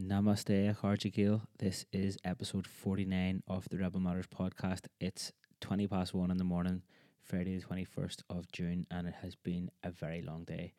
[0.00, 1.42] Namaste, Harjagil.
[1.58, 4.86] This is episode 49 of the Rebel Matters podcast.
[4.98, 5.30] It's
[5.60, 6.80] 20 past 1 in the morning,
[7.22, 10.72] Friday the 21st of June, and it has been a very long day.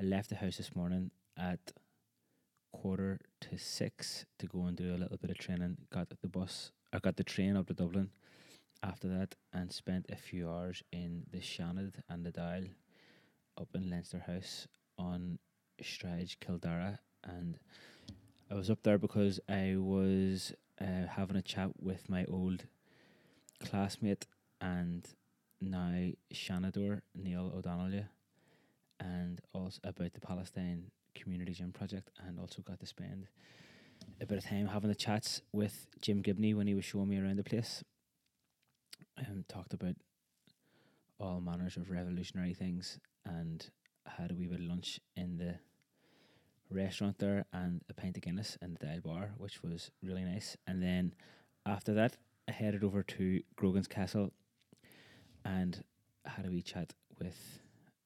[0.00, 1.72] I left the house this morning at
[2.72, 5.76] quarter to 6 to go and do a little bit of training.
[5.92, 8.08] Got the bus, I got the train up to Dublin
[8.82, 12.70] after that and spent a few hours in the Seanad and the Dáil
[13.60, 14.66] up in Leinster House
[14.96, 15.38] on
[15.82, 17.58] Sráid Chill Dara and
[18.52, 22.64] I was up there because I was uh, having a chat with my old
[23.64, 24.26] classmate
[24.60, 25.08] and
[25.62, 28.04] now Seanadóir Neil O'Donnell
[29.00, 33.26] and also about the Palestine Community Gym project and also got to spend
[34.20, 37.18] a bit of time having the chats with Jim Gibney when he was showing me
[37.18, 37.82] around the place.
[39.16, 39.96] Um, talked about
[41.18, 43.66] all manners of revolutionary things and
[44.06, 45.54] had a wee bit of lunch in the
[46.72, 50.56] restaurant there and a pint of Guinness in the Dáil Bar, which was really nice.
[50.66, 51.14] And then
[51.66, 52.16] after that,
[52.48, 54.32] I headed over to Grogan's Castle
[55.44, 55.84] and
[56.24, 57.60] had a wee chat with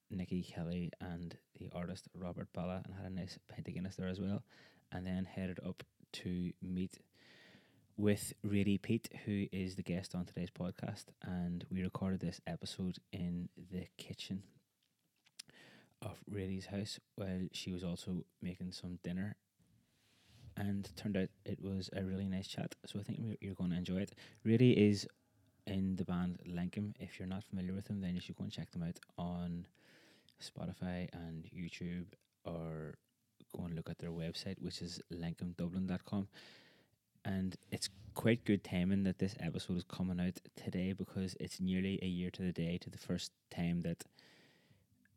[0.09, 4.07] Nikki Kelly and the artist Robert Ballagh and had a nice pint of Guinness there
[4.07, 4.43] as well.
[4.91, 6.99] And then headed up to meet
[7.97, 11.05] with Radie Peat, who is the guest on today's podcast.
[11.23, 14.43] And we recorded this episode in the kitchen
[16.01, 19.35] of Radie's house while she was also making some dinner.
[20.55, 22.73] And turned out it was a really nice chat.
[22.85, 24.15] So I think you're going to enjoy it.
[24.45, 25.07] Radie is
[25.67, 26.93] in the band Lankum.
[26.99, 29.67] If you're not familiar with them, then you should go and check them out on
[30.41, 32.07] Spotify and YouTube
[32.43, 32.95] or
[33.55, 36.27] go and look at their website, which is lankumdublin.com.
[37.25, 41.99] And it's quite good timing that this episode is coming out today because it's nearly
[42.01, 44.05] a year to the day to the first time that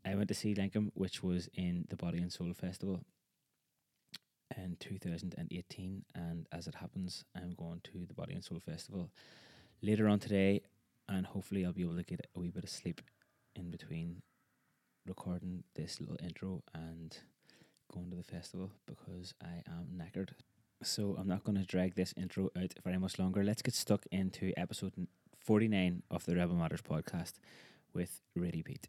[0.05, 3.01] I went to see Lankum, which was in the Body and Soul Festival
[4.56, 6.05] in 2018.
[6.15, 9.11] And as it happens, I'm going to the Body and Soul Festival
[9.83, 10.62] later on today,
[11.09, 13.00] and hopefully, I'll be able to get a wee bit of sleep
[13.56, 14.22] in between
[15.06, 17.19] recording this little intro and
[17.93, 20.31] going to the festival because I am knackered.
[20.82, 23.43] So, I'm not going to drag this intro out very much longer.
[23.43, 24.94] Let's get stuck into episode
[25.44, 27.34] 49 of the Rebel Matters podcast
[27.93, 28.88] with Radie Peat.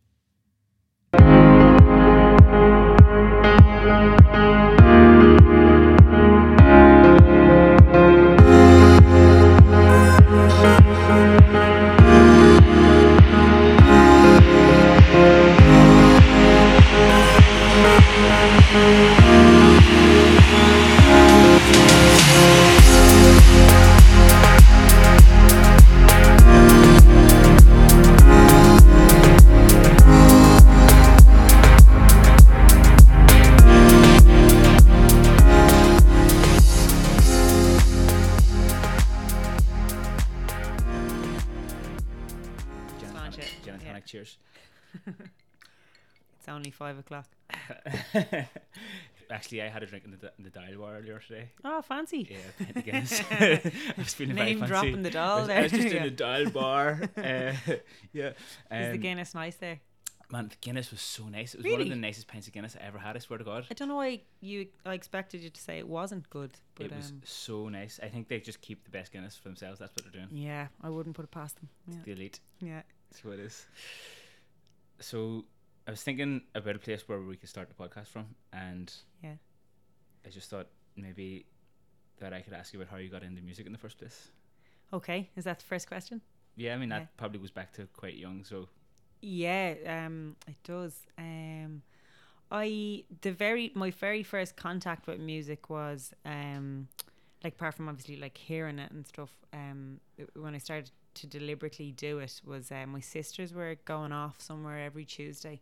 [4.01, 4.70] Gin
[49.51, 51.49] Actually, I had a drink in the, in the Dáil bar earlier today.
[51.65, 52.25] Oh, fancy.
[52.31, 53.21] Yeah, Guinness.
[53.29, 53.61] I
[53.97, 54.71] was feeling very Name fancy.
[54.71, 55.57] dropping the I was, there.
[55.59, 57.01] I was just in the Dáil bar.
[57.17, 57.53] Uh,
[58.13, 58.29] yeah.
[58.29, 58.35] Is
[58.69, 59.81] the Um, Guinness nice there?
[60.31, 61.53] man, the Guinness was so nice.
[61.53, 63.17] It was one of the nicest pints of Guinness I ever had.
[63.17, 63.65] I swear to God.
[63.69, 64.67] I don't know why you.
[64.85, 67.99] I expected you to say it wasn't good, but it was um, so nice.
[68.01, 69.79] I think they just keep the best Guinness for themselves.
[69.79, 70.29] That's what they're doing.
[70.31, 71.67] yeah, I wouldn't put it past them.
[71.89, 72.39] Yeah, The elite.
[72.61, 72.83] yeah.
[73.11, 73.65] That's what it is.
[75.01, 75.43] So
[75.87, 78.93] I was thinking about a place where we could start the podcast from, and
[79.23, 79.35] Yeah.
[80.25, 81.45] I just thought maybe
[82.19, 84.29] that I could ask you about how you got into music in the first place.
[84.93, 86.21] Okay, is that the first question?
[86.55, 87.07] Yeah, I mean that Yeah.
[87.17, 88.43] probably goes back to quite young.
[88.43, 88.67] So
[89.21, 91.07] Yeah, um, it does.
[91.17, 91.81] Um,
[92.51, 96.89] I the very my very first contact with music was um,
[97.43, 99.31] like apart from obviously like hearing it and stuff.
[99.53, 99.99] Um,
[100.35, 104.79] when I started to deliberately do it was uh, my sisters were going off somewhere
[104.79, 105.61] every Tuesday.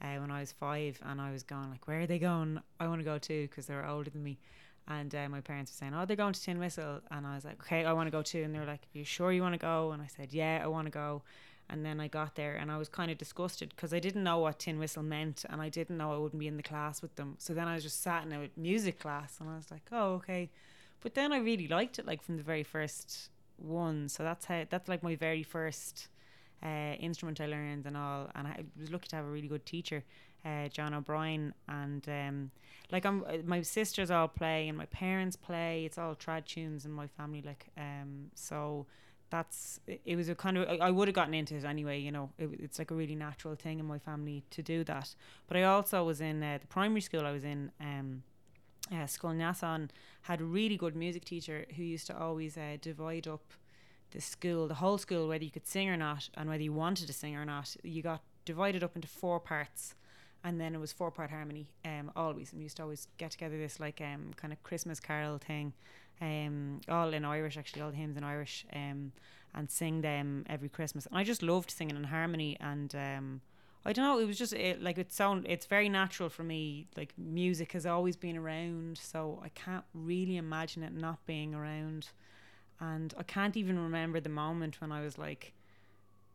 [0.00, 2.60] Uh, when I was five, and I was going like, "Where are they going?
[2.78, 4.38] I want to go too," because they were older than me.
[4.86, 7.44] And uh, my parents were saying, "Oh, they're going to Tin Whistle," and I was
[7.44, 9.42] like, "Okay, I want to go too." And they were like, "Are you sure you
[9.42, 11.22] want to go?" And I said, "Yeah, I want to go."
[11.70, 14.38] And then I got there and I was kind of disgusted because I didn't know
[14.38, 17.14] what tin whistle meant and I didn't know I wouldn't be in the class with
[17.16, 17.34] them.
[17.38, 20.14] So then I was just sat in a music class and I was like, oh,
[20.14, 20.50] okay.
[21.00, 24.08] But then I really liked it like from the very first one.
[24.08, 26.08] So that's how, that's like my very first
[26.62, 28.30] uh, instrument I learned and all.
[28.34, 30.04] And I was lucky to have a really good teacher,
[30.44, 31.54] uh, John O'Brien.
[31.68, 32.50] And um,
[32.90, 35.84] like I'm, uh, my sisters all play and my parents play.
[35.84, 37.42] It's all trad tunes in my family.
[37.42, 38.86] Like, um, so
[39.30, 42.10] that's it was a kind of I- I would have gotten into it anyway you
[42.10, 45.14] know it, it's like a really natural thing in my family to do that
[45.46, 48.22] but I also was in uh, the primary school I was in um
[48.90, 49.88] uh, Scoil Neasáin
[50.22, 53.52] had a really good music teacher who used to always uh, divide up
[54.10, 57.06] the school, the whole school, whether you could sing or not, and whether you wanted
[57.06, 57.76] to sing or not.
[57.82, 59.94] You got divided up into four parts,
[60.42, 61.68] and then it was four part harmony.
[61.84, 65.00] Um, always, and we used to always get together this like um kind of Christmas
[65.00, 65.74] carol thing,
[66.20, 69.12] um, all in Irish actually, all the hymns in Irish, um,
[69.54, 71.06] and sing them every Christmas.
[71.06, 73.40] And I just loved singing in harmony, and um.
[73.84, 74.18] I don't know.
[74.18, 75.46] It was just it, like it sound.
[75.48, 76.86] It's very natural for me.
[76.96, 82.08] Like music has always been around, so I can't really imagine it not being around.
[82.80, 85.54] And I can't even remember the moment when I was like,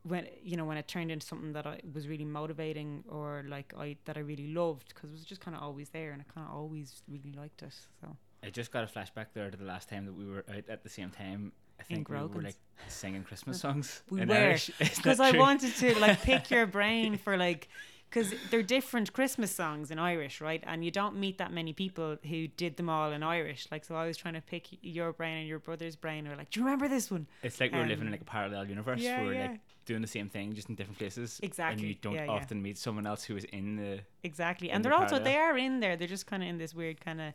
[0.03, 3.73] when you know when it turned into something that I was really motivating or like
[3.77, 6.25] I that I really loved because it was just kind of always there and I
[6.33, 7.73] kind of always really liked it.
[8.01, 10.67] So I just got a flashback there to the last time that we were out
[10.69, 11.53] at the same time.
[11.91, 12.55] I think we were like
[12.87, 14.03] singing Christmas songs.
[14.09, 14.69] We in were, Irish.
[14.79, 17.67] Is that because I wanted to like pick your brain for like
[18.09, 20.63] because they're different Christmas songs in Irish, right?
[20.67, 23.67] And you don't meet that many people who did them all in Irish.
[23.71, 26.27] Like, so I was trying to pick your brain and your brother's brain.
[26.27, 27.25] Or like, do you remember this one?
[27.41, 29.47] It's like we're living in Um, like a parallel universe yeah, where we're yeah.
[29.47, 31.39] like doing the same thing just in different places.
[31.41, 31.73] Exactly.
[31.73, 34.69] And you don't yeah, often meet someone else who is in the Exactly.
[34.69, 35.33] In And the they're also parallel.
[35.33, 35.97] they are in there.
[35.97, 37.33] They're just kind of in this weird kind of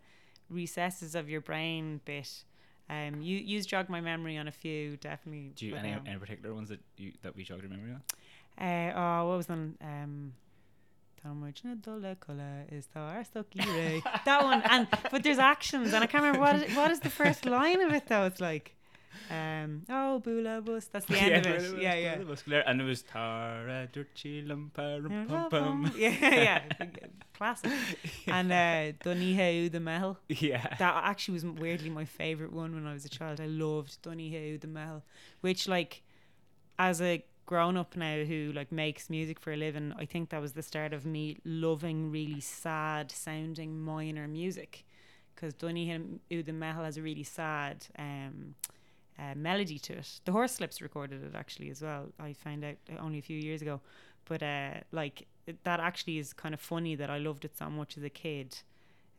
[0.49, 2.45] recesses of your brain bit.
[2.91, 5.53] Um, you you jogged my memory on a few definitely.
[5.55, 8.03] do you any, any particular ones that you that we jogged your memory on?
[8.59, 9.77] Uh, oh, what was one?
[9.83, 10.33] Um,
[11.23, 14.03] Tá muid na dul cola is tá arstoki ray.
[14.25, 17.11] That one, and but there's actions, and I can't remember what is, what is the
[17.11, 18.25] first line of it though.
[18.27, 18.77] It's like,
[19.31, 20.87] um, oh bula bus.
[20.87, 21.83] That's the end of Bula it.
[21.83, 22.13] Yeah, yeah.
[22.67, 25.93] And it was Tara Durchi Lumpar Pum Pum.
[25.97, 26.63] Yeah, yeah,
[27.35, 27.71] classic.
[28.27, 30.17] And uh, Don Oíche Úd i mBeithil.
[30.29, 30.77] Yeah.
[30.79, 33.41] That actually was weirdly my favorite one when I was a child.
[33.41, 35.03] I loved Don Oíche Úd i mBeithil,
[35.41, 36.03] which like
[36.79, 40.41] as a grown up now who like makes music for a living, I think that
[40.41, 44.85] was the start of me loving really sad sounding minor music
[45.35, 48.55] because Duniheu the Mel has a really sad um
[49.19, 50.21] uh, melody to it.
[50.25, 52.07] The Horslips recorded it actually as well.
[52.21, 53.81] I found out only a few years ago,
[54.27, 57.69] but uh, like it, that actually is kind of funny that I loved it so
[57.71, 58.59] much as a kid,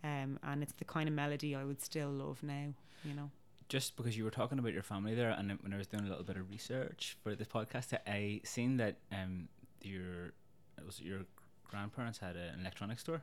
[0.04, 2.74] um, and it's the kind of melody I would still love now.
[3.04, 3.32] You know.
[3.70, 6.10] just because you were talking about your family there, and when I was doing a
[6.10, 9.48] little bit of research for this podcast, I seen that um
[9.82, 10.34] your
[10.86, 11.22] was your
[11.70, 13.22] grandparents had an electronics store.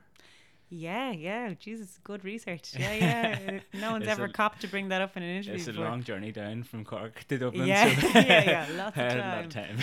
[0.69, 1.53] Yeah, yeah.
[1.57, 2.73] Jesus, good research.
[2.77, 3.59] Yeah, yeah.
[3.79, 5.53] no one's It's ever a- copped to bring that up in an interview.
[5.55, 7.67] It's a long journey down from Cork to Dublin.
[7.67, 9.77] Yeah, so yeah, yeah, lots of I had a lot of time.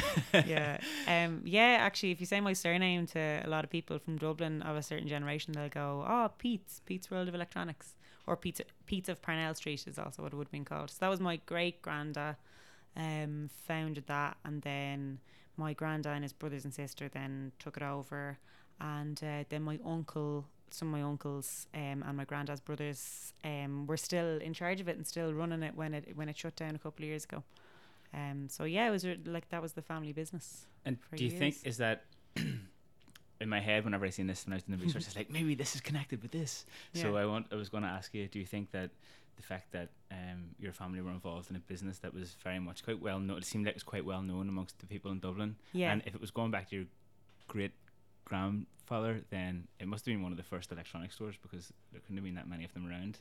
[0.46, 0.78] yeah.
[1.08, 1.40] Um.
[1.44, 1.78] Yeah.
[1.80, 4.82] Actually, if you say my surname to a lot of people from Dublin of a
[4.82, 7.94] certain generation, they'll go, "Oh, Peat's Peat's World of Electronics,"
[8.26, 10.90] or Peat's Peat's of Parnell Street is also what it would have been called.
[10.90, 12.36] So that was my great granda,
[12.94, 15.20] um, founded that, and then
[15.56, 18.36] my granda and his brothers and sister then took it over,
[18.82, 20.44] and uh, then my uncle.
[20.74, 24.88] Some of my uncles um, and my granddad's brothers um, were still in charge of
[24.88, 27.24] it and still running it when it when it shut down a couple of years
[27.24, 27.42] ago.
[28.12, 30.66] Um, so yeah, it was re- like that was the family business.
[30.84, 32.04] And do you think is that
[32.36, 35.30] in my head whenever I seen this when I was doing the research, it's like
[35.30, 36.64] maybe this is connected with this.
[36.92, 37.20] So Yeah.
[37.22, 38.90] I want I was going to ask you, do you think that
[39.36, 42.84] the fact that um, your family were involved in a business that was very much
[42.84, 45.18] quite well known, it seemed like it was quite well known amongst the people in
[45.18, 45.56] Dublin.
[45.72, 45.92] Yeah.
[45.92, 46.84] And if it was going back to your
[47.48, 47.72] great
[48.24, 52.16] grandfather, then it must have been one of the first electronic stores because there couldn't
[52.16, 53.18] have been that many of them around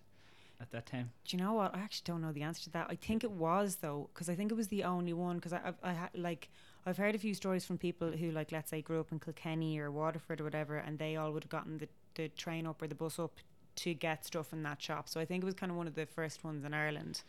[0.61, 1.11] at that time.
[1.25, 1.75] Do you know what?
[1.75, 2.87] I actually don't know the answer to that.
[2.89, 5.35] I think it was though, because I think it was the only one.
[5.35, 6.49] Because I, I've, I ha- like,
[6.85, 9.79] I've heard a few stories from people who, like, let's say, grew up in Kilkenny
[9.79, 12.87] or Waterford or whatever, and they all would have gotten the, the train up or
[12.87, 13.33] the bus up
[13.75, 15.09] to get stuff in that shop.
[15.09, 17.23] So I think it was kind of one of the first ones in Ireland.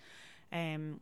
[0.53, 1.01] Um,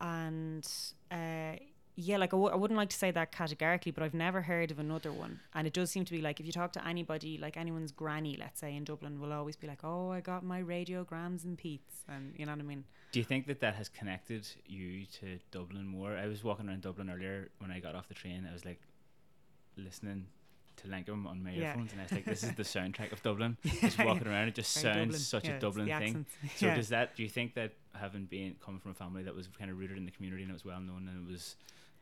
[0.00, 0.66] and
[1.10, 1.56] uh,
[2.00, 4.70] yeah, like I w- I wouldn't like to say that categorically, but I've never heard
[4.70, 5.40] of another one.
[5.52, 8.36] And it does seem to be like if you talk to anybody, like anyone's granny,
[8.38, 12.04] let's say in Dublin, will always be like, "Oh, I got my radiograms and Peat's,"
[12.08, 12.84] and you know what I mean.
[13.10, 16.16] Do you think that that has connected you to Dublin more?
[16.16, 18.46] I was walking around Dublin earlier when I got off the train.
[18.48, 18.80] I was like
[19.76, 20.26] listening
[20.76, 21.70] to Lankum on my Yeah.
[21.70, 24.54] earphones, and I was like, "This is the soundtrack of Dublin." Just walking around, it
[24.54, 25.20] just Very sounds Dublin.
[25.20, 26.26] such Yeah, a Dublin thing.
[26.56, 26.74] So yeah.
[26.76, 27.16] does that?
[27.16, 29.96] Do you think that having been coming from a family that was kind of rooted
[29.96, 31.56] in the community and it was well known and it was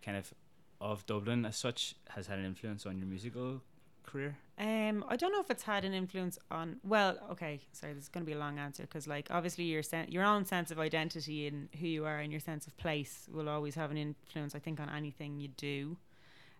[0.06, 0.32] kind of
[0.80, 3.62] of Dublin as such has had an influence on your musical
[4.04, 4.36] career?
[4.58, 6.76] Um, I don't know if it's had an influence on.
[6.84, 9.82] Well, okay, sorry, this is going to be a long answer because, like, obviously your
[9.82, 13.28] sen- your own sense of identity and who you are and your sense of place
[13.32, 14.54] will always have an influence.
[14.54, 15.96] I think on anything you do,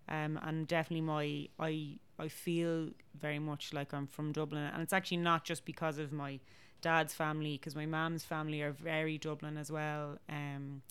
[0.08, 4.92] um, and definitely my I I feel very much like I'm from Dublin, and it's
[4.92, 6.40] actually not just because of my
[6.82, 10.18] dad's family, because my mom's family are very Dublin as well.
[10.28, 10.82] Um,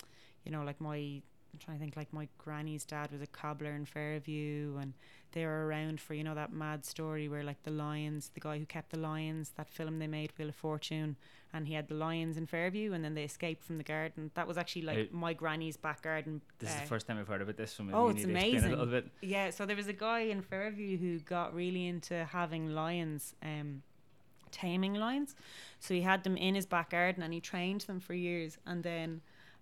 [0.44, 1.22] you know, like my
[1.56, 4.94] I'm trying to think like my granny's dad was a cobbler in Fairview and
[5.32, 8.58] they were around for you know that mad story where like the lions the guy
[8.58, 11.16] who kept the lions that film they made Wheel of Fortune
[11.54, 14.32] and he had the lions in Fairview and then they escaped from the garden.
[14.34, 17.18] That was actually like Uh, my granny's back garden This is uh, the first time
[17.20, 19.12] I've heard about this, maybe Oh, it's need to explain it a amazing.
[19.22, 23.82] yeah so there was a guy in Fairview who got really into having lions um
[24.52, 25.36] taming lions.
[25.80, 28.84] So he had them in his back garden and he trained them for years and
[28.84, 29.22] then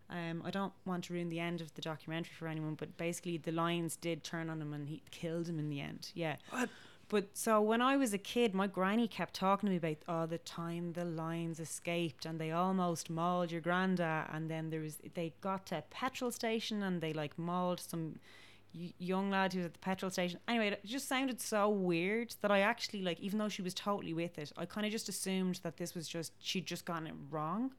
[0.10, 3.38] um, I don't want to ruin the end of the documentary for anyone, but basically
[3.38, 6.12] the lions did turn on him and he killed him in the end.
[6.14, 6.36] Yeah.
[6.50, 6.70] What?
[7.10, 10.26] But so when I was a kid, my granny kept talking to me about oh
[10.26, 14.98] the time the lions escaped and they almost mauled your granda, and then there was
[15.14, 18.16] they got to a petrol station and they like mauled some
[18.74, 20.40] young lad who was at the petrol station.
[20.48, 24.14] Anyway, it just sounded so weird that I actually like, even though she was totally
[24.14, 27.16] with it, I kind of just assumed that this was just she'd just gotten it
[27.30, 27.72] wrong.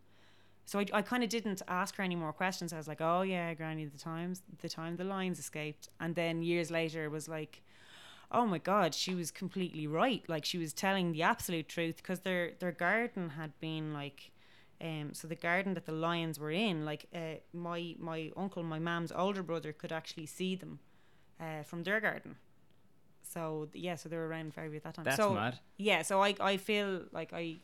[0.66, 2.72] So I, I kind of didn't ask her any more questions.
[2.72, 6.42] I was like, "Oh yeah, Granny, the times the time the lions escaped," and then
[6.42, 7.62] years later it was like,
[8.30, 10.22] "Oh my God, she was completely right.
[10.28, 14.30] Like she was telling the absolute truth because their their garden had been like."
[14.80, 18.78] Um, so the garden that the lions were in, like uh, my my uncle, my
[18.78, 20.80] mom's older brother, could actually see them
[21.40, 22.36] uh, from their garden.
[23.22, 25.04] So yeah, so they were around Fairview at that time.
[25.04, 25.58] That's so mad.
[25.76, 27.56] yeah, so I I feel like I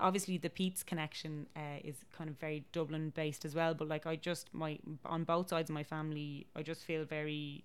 [0.00, 4.06] obviously the Peat's connection uh, is kind of very Dublin based as well, but like
[4.06, 7.64] I just my on both sides of my family, I just feel very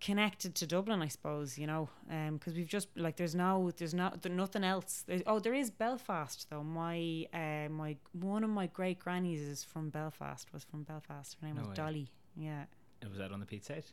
[0.00, 1.88] connected to Dublin, I suppose, you know,
[2.32, 5.04] because we've just like there's no there's not there's nothing else.
[5.06, 6.62] There's, oh, there is Belfast though.
[6.62, 10.52] My uh, my one of my great grannies is from Belfast.
[10.52, 11.36] Was from Belfast.
[11.40, 11.74] Her name No was way.
[11.74, 12.10] Dolly.
[12.36, 12.64] Yeah,
[13.00, 13.84] And Was that on the Peat side?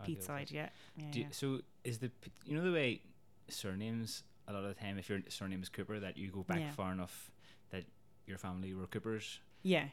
[0.00, 0.50] Oh, Peat side.
[0.50, 1.04] Yeah, yeah.
[1.12, 1.26] You, yeah.
[1.30, 2.10] so is the
[2.44, 3.00] you know the way
[3.48, 6.60] surnames a lot of the time if your surname is Cooper that you go back
[6.60, 6.70] Yeah.
[6.72, 7.30] far enough
[7.70, 7.84] that
[8.26, 9.40] your family were Coopers.
[9.62, 9.86] yeah.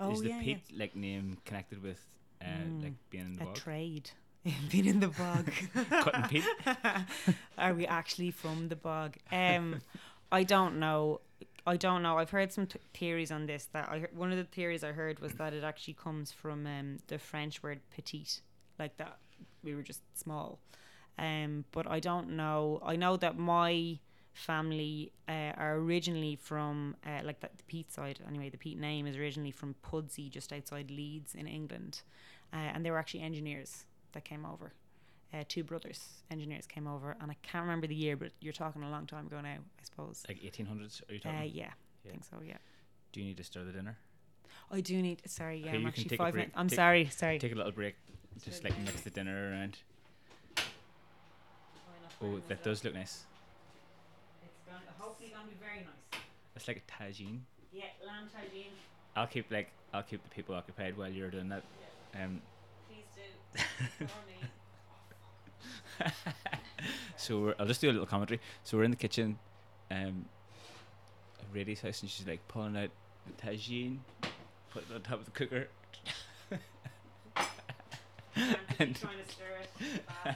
[0.00, 0.56] Oh is the yeah, yeah.
[0.76, 2.04] Like name connected with
[2.42, 3.54] uh, Mm, like being in the a bog?
[3.54, 4.10] trade.
[4.70, 5.50] Being in the bog.
[5.90, 6.44] Cutting peat?
[7.58, 9.16] Are we actually from the bog?
[9.32, 9.80] Um,
[10.30, 11.20] I don't know.
[11.66, 12.18] I don't know.
[12.18, 13.68] I've heard some t- theories on this.
[13.72, 16.98] That I one of the theories I heard was that it actually comes from um,
[17.06, 18.42] the French word petite,
[18.78, 19.16] like that
[19.62, 20.58] we were just small.
[21.18, 22.80] Um, but I don't know.
[22.84, 23.98] I know that my
[24.32, 28.18] family uh, are originally from uh, like the, the Peat side.
[28.26, 32.02] Anyway, the Peat name is originally from Pudsey, just outside Leeds in England,
[32.52, 34.72] uh, and they were actually engineers that came over.
[35.32, 38.84] Uh, two brothers, engineers, came over, and I can't remember the year, but you're talking
[38.84, 40.24] a long time ago now, I suppose.
[40.28, 41.08] Like 1800s?
[41.08, 41.38] Are you talking?
[41.38, 41.70] Uh, yeah,
[42.04, 42.36] I think so.
[42.44, 42.56] Yeah,
[43.12, 43.98] Do you need to stir the dinner?
[44.70, 45.22] I do need.
[45.26, 46.52] Sorry, yeah, Okay, I'm actually five minutes.
[46.56, 47.38] I'm sorry, sorry.
[47.38, 47.96] Take a little break.
[48.44, 49.78] Just like mix the dinner around.
[52.24, 53.24] Oh, that does look nice.
[54.42, 56.20] It's going, to hopefully going to be very nice.
[56.56, 57.40] It's like a tagine.
[57.72, 58.70] Yeah, lamb tagine.
[59.16, 61.62] I'll keep like I'll keep the people occupied while you're doing that.
[62.14, 62.40] Um,
[62.88, 63.22] Please do.
[64.06, 64.22] For
[66.04, 66.10] me.
[67.16, 68.40] so we're, I'll just do a little commentary.
[68.62, 69.38] So we're in the kitchen,
[69.90, 70.24] um,
[71.40, 72.90] at Radie's house, and she's like pulling out
[73.26, 73.98] the tagine,
[74.70, 75.68] putting it on top of the cooker.
[78.80, 79.44] And- trying to stir
[79.84, 80.34] it.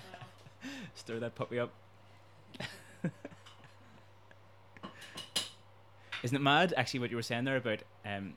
[1.09, 1.73] Stir that puppy up.
[6.23, 6.75] Isn't it mad?
[6.77, 8.35] Actually, what you were saying there about um,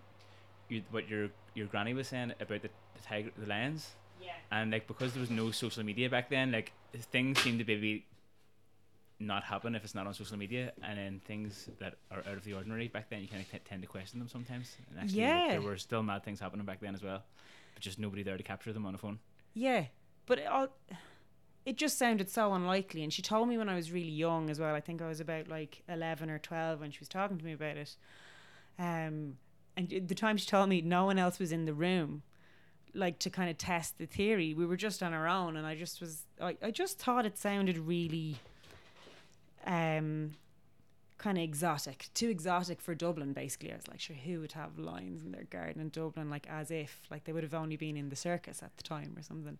[0.70, 3.90] you, what your your granny was saying about the the tiger, the lions,
[4.22, 4.32] Yeah.
[4.54, 6.72] and like because there was no social media back then, like
[7.12, 8.06] things seem to maybe
[9.20, 12.46] not happen if it's not on social media, and then things that are out of
[12.46, 14.78] the ordinary back then, you kind of t- tend to question them sometimes.
[14.92, 15.50] And actually, Yeah.
[15.50, 17.22] there were still mad things happening back then as well,
[17.74, 19.20] but just nobody there to capture them on a phone.
[19.54, 19.88] Yeah,
[20.26, 20.70] but it, all,
[21.66, 23.04] it just sounded so unlikely.
[23.04, 24.74] And she told me when I was really young as well.
[24.74, 27.54] I think I was about like eleven or twelve when she was talking to me
[27.54, 27.96] about it.
[28.80, 29.38] Um,
[29.78, 32.24] and the time she told me no one else was in the room,
[32.94, 34.54] like to kind of test the theory.
[34.54, 36.26] We were just on our own, and I just was.
[36.42, 38.38] I, I just thought it sounded really.
[39.66, 40.34] Um,
[41.20, 43.32] kind of exotic, too exotic for Dublin.
[43.32, 46.32] Basically, I was like, sure, who would have lions in their garden in Dublin?
[46.32, 49.14] Like as if like they would have only been in the circus at the time
[49.16, 49.60] or something.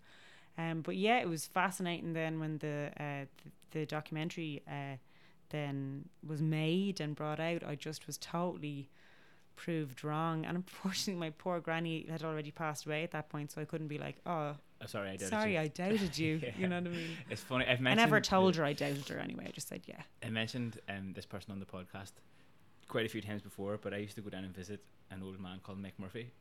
[0.58, 2.14] Um, but yeah, it was fascinating.
[2.14, 3.26] Then when the uh,
[3.72, 4.98] the, the documentary uh,
[5.50, 8.90] then was made and brought out, I just was totally
[9.56, 10.46] proved wrong.
[10.46, 13.88] And unfortunately, my poor granny had already passed away at that point, so I couldn't
[13.88, 15.60] be like, oh, Oh, sorry, I doubted sorry, you.
[15.60, 16.42] I doubted you.
[16.44, 16.50] Yeah.
[16.58, 17.10] You know what I mean?
[17.30, 17.66] It's funny.
[17.68, 19.46] I've I never told her I doubted her anyway.
[19.48, 20.02] I just said yeah.
[20.26, 22.14] I mentioned um, this person on the podcast
[22.88, 25.40] quite a few times before, but I used to go down and visit an old
[25.40, 26.32] man called Mick Murphy,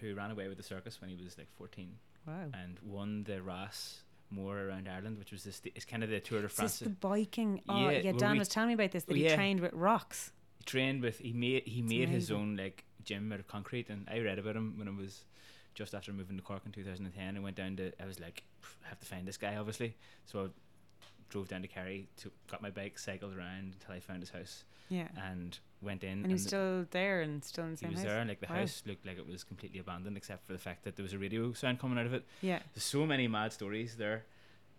[0.00, 1.88] who ran away with the circus when he was like 14
[2.26, 2.50] Wow.
[2.54, 4.00] and won the Ras
[4.30, 5.60] more around Ireland, which was this.
[5.64, 6.78] It's kind of the Tour de France.
[6.78, 7.60] the biking?
[7.68, 8.12] Oh, Yeah, yeah.
[8.12, 9.34] Dan we- was telling me about this that Oh, he yeah.
[9.36, 10.32] trained with rocks.
[10.58, 11.18] He trained with.
[11.18, 11.64] He made.
[11.66, 14.78] He It's made his own like gym out of concrete, and I read about him
[14.78, 15.24] when I was
[15.74, 17.36] just after moving to Cork in 2010.
[17.36, 17.92] I went down to.
[18.02, 18.42] I was like,
[18.84, 19.96] I have to find this guy, obviously.
[20.24, 20.48] So I
[21.34, 24.62] drove down to Kerry, to got my bike, cycled around until I found his house,
[24.88, 25.08] Yeah.
[25.16, 26.18] and went in.
[26.18, 27.98] And he was the- still there and still in the same house.
[27.98, 28.60] he was there, and like the Wow.
[28.60, 31.18] house looked like it was completely abandoned, except for the fact that there was a
[31.18, 32.24] radio sound coming out of it.
[32.40, 32.60] Yeah.
[32.72, 34.26] There's so many mad stories there,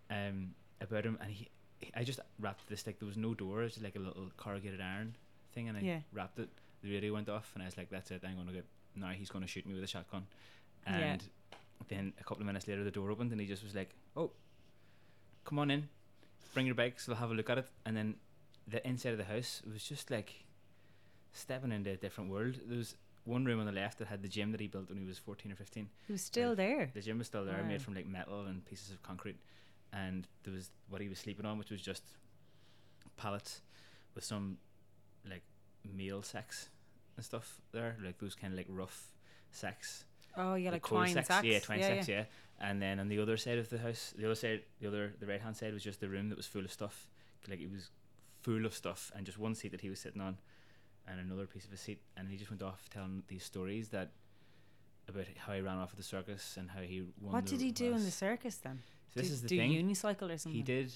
[0.08, 3.62] um, about him, and he, he- I just wrapped this like there was no door,
[3.64, 5.14] it's like a little corrugated iron
[5.52, 6.00] thing, and I Yeah.
[6.10, 6.48] wrapped it.
[6.80, 8.24] The radio went off, and I was like, "That's it.
[8.24, 9.10] I'm gonna get now.
[9.10, 10.26] He's gonna shoot me with a shotgun."
[10.86, 11.12] Yeah.
[11.12, 11.22] And
[11.88, 14.32] then a couple of minutes later, the door opened, and he just was like, "Oh,
[15.44, 15.88] come on in,
[16.54, 17.06] bring your bikes.
[17.08, 18.16] We'll have a look at it." And then
[18.66, 20.44] the inside of the house was just like
[21.32, 22.60] stepping into a different world.
[22.66, 24.98] There was one room on the left that had the gym that he built when
[24.98, 25.88] he was 14 or 15.
[26.08, 26.90] It was still there.
[26.94, 27.68] The gym was still there, Wow.
[27.68, 29.36] made from like metal and pieces of concrete.
[29.92, 32.02] And there was what he was sleeping on, which was just
[33.16, 33.62] pallets
[34.14, 34.58] with some
[35.28, 35.42] like
[35.84, 36.70] male sex
[37.16, 39.12] and stuff there, like those kind of like rough
[39.50, 40.04] sex.
[40.36, 41.44] Oh, yeah, like twine sex, sacks.
[41.44, 42.18] yeah, twine yeah, sex, yeah.
[42.18, 42.24] yeah.
[42.68, 45.26] And then on the other side of the house, the other side, the other, the
[45.26, 47.06] right hand side was just the room that was full of stuff.
[47.48, 47.90] Like it was
[48.42, 50.38] full of stuff, and just one seat that he was sitting on,
[51.06, 54.10] and another piece of a seat, and he just went off telling these stories that
[55.08, 57.32] about how he ran off at the circus and how he won.
[57.34, 58.80] What did he do in the circus then?
[59.14, 59.72] So this do, is the do thing.
[59.72, 60.52] unicycle or something?
[60.52, 60.92] He did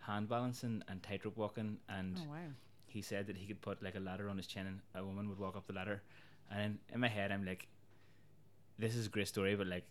[0.00, 2.36] hand balancing and tightrope walking, and Oh wow.
[2.86, 5.28] he said that he could put like a ladder on his chin, and a woman
[5.28, 6.02] would walk up the ladder.
[6.50, 7.66] And in my head, I'm like,
[8.78, 9.84] this is a great story, but like,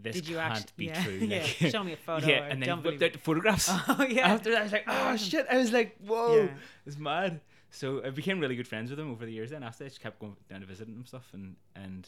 [0.00, 0.72] this Did you can't actually?
[0.76, 1.02] be yeah.
[1.04, 1.12] true.
[1.60, 1.70] yeah.
[1.70, 2.26] Show me a photo.
[2.26, 3.70] yeah, and then whipped out the photographs.
[3.88, 4.32] Oh yeah.
[4.32, 5.46] After that, I was like, oh shit!
[5.50, 6.48] I was like, whoa, Yeah.
[6.86, 7.40] it's mad.
[7.70, 9.50] So I became really good friends with him over the years.
[9.50, 12.06] Then after I just kept going down to visit him and stuff, and and,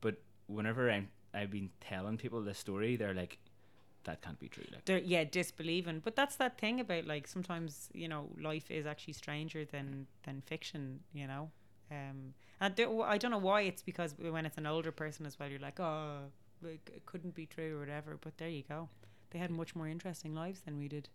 [0.00, 0.16] but
[0.46, 3.38] whenever I'm I've been telling people this story, they're like,
[4.04, 4.64] that can't be true.
[4.72, 6.00] Like, They're, yeah, disbelieving.
[6.00, 10.40] But that's that thing about like sometimes you know life is actually stranger than than
[10.40, 11.00] fiction.
[11.12, 11.50] You know,
[11.92, 15.38] um, and there, I don't know why it's because when it's an older person as
[15.38, 16.18] well, you're like, oh,
[16.64, 18.16] it couldn't be true or whatever.
[18.20, 18.88] But there you go.
[19.30, 21.08] They had much more interesting lives than we did.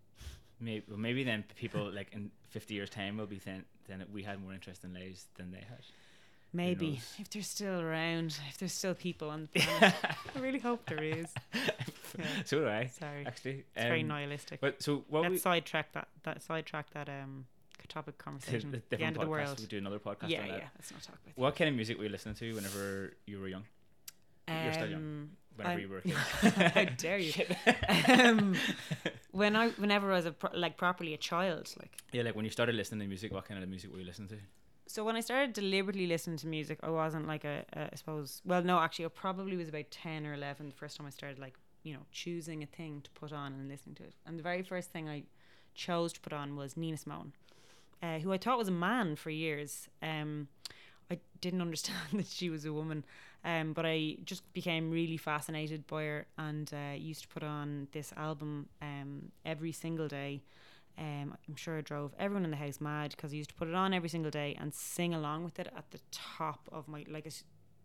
[0.60, 4.24] maybe well, maybe then people like in 50 years time will be then then we
[4.24, 5.84] had more interesting lives than they had.
[6.53, 9.93] Maybe if they're still around, if there's still people on the planet.
[10.36, 11.28] I really hope there is.
[12.17, 12.25] Yeah.
[12.45, 13.65] So do I Sorry, actually.
[13.75, 14.60] it's very Um, nihilistic.
[14.62, 16.08] But so what Let's sidetrack that.
[16.23, 17.45] That sidetrack that um
[17.88, 18.71] topic to conversation.
[18.71, 19.60] the the different end of the world.
[19.60, 20.30] We do another podcast.
[20.30, 20.54] Yeah, on yeah.
[20.58, 20.71] that.
[20.78, 21.41] Let's not talk about that.
[21.41, 23.63] What kind of music were you listening to whenever you were young?
[24.47, 25.00] You're still young.
[25.02, 26.13] Um, Whenever I'm- you were a kid.
[26.13, 27.34] How dare you?
[28.08, 28.56] um,
[29.32, 32.45] when I, whenever I was a pro- like properly a child, like Yeah, like when
[32.45, 34.38] you started listening to music, what kind of music were you listening to?
[34.89, 38.41] so when I started deliberately listening to music, I wasn't like a, a I suppose.
[38.45, 41.39] Well, no, actually, I probably was about ten or eleven the first time I started
[41.39, 44.13] like you know choosing a thing to put on and listening to it.
[44.26, 45.23] And the very first thing I
[45.76, 47.34] chose to put on was Nina Simone,
[48.01, 49.88] uh, who I thought was a man for years.
[50.01, 50.47] Um,
[51.10, 53.05] I didn't understand that she was a woman,
[53.43, 57.88] um, but I just became really fascinated by her and uh, used to put on
[57.91, 60.41] this album um, every single day.
[60.99, 63.67] Um, I'm sure it drove everyone in the house mad because I used to put
[63.67, 67.05] it on every single day and sing along with it at the top of my
[67.07, 67.43] like as,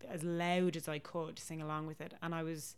[0.08, 2.14] as loud as I could sing along with it.
[2.22, 2.76] And I was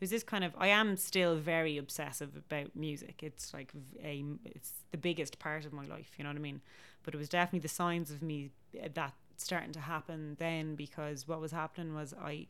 [0.00, 3.22] was this kind of I am still very obsessive about music.
[3.22, 6.12] It's like a it's the biggest part of my life.
[6.18, 6.60] You know what I mean?
[7.02, 8.50] But it was definitely the signs of me
[8.82, 12.46] uh, that starting to happen then because what was happening was I.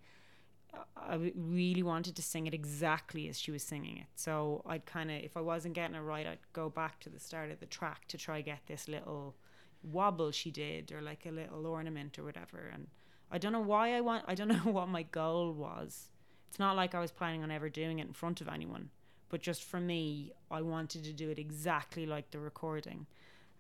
[0.95, 4.09] I really wanted to sing it exactly as she was singing it.
[4.15, 7.19] So I'd kind of, if I wasn't getting it right, I'd go back to the
[7.19, 9.37] start of the track to try get this little
[9.83, 12.71] wobble she did or like a little ornament or whatever.
[12.75, 12.89] And
[13.31, 16.11] I don't know why I want, I don't know what my goal was.
[16.57, 18.89] It's not like I was planning on ever doing it in front of anyone,
[19.29, 23.05] but just for me, I wanted to do it exactly like the recording.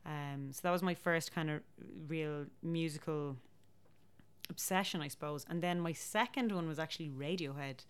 [0.07, 1.61] Um, so that was my first kind of
[2.09, 3.37] real musical
[4.49, 5.45] obsession, I suppose.
[5.47, 7.85] And then my second one was actually Radiohead.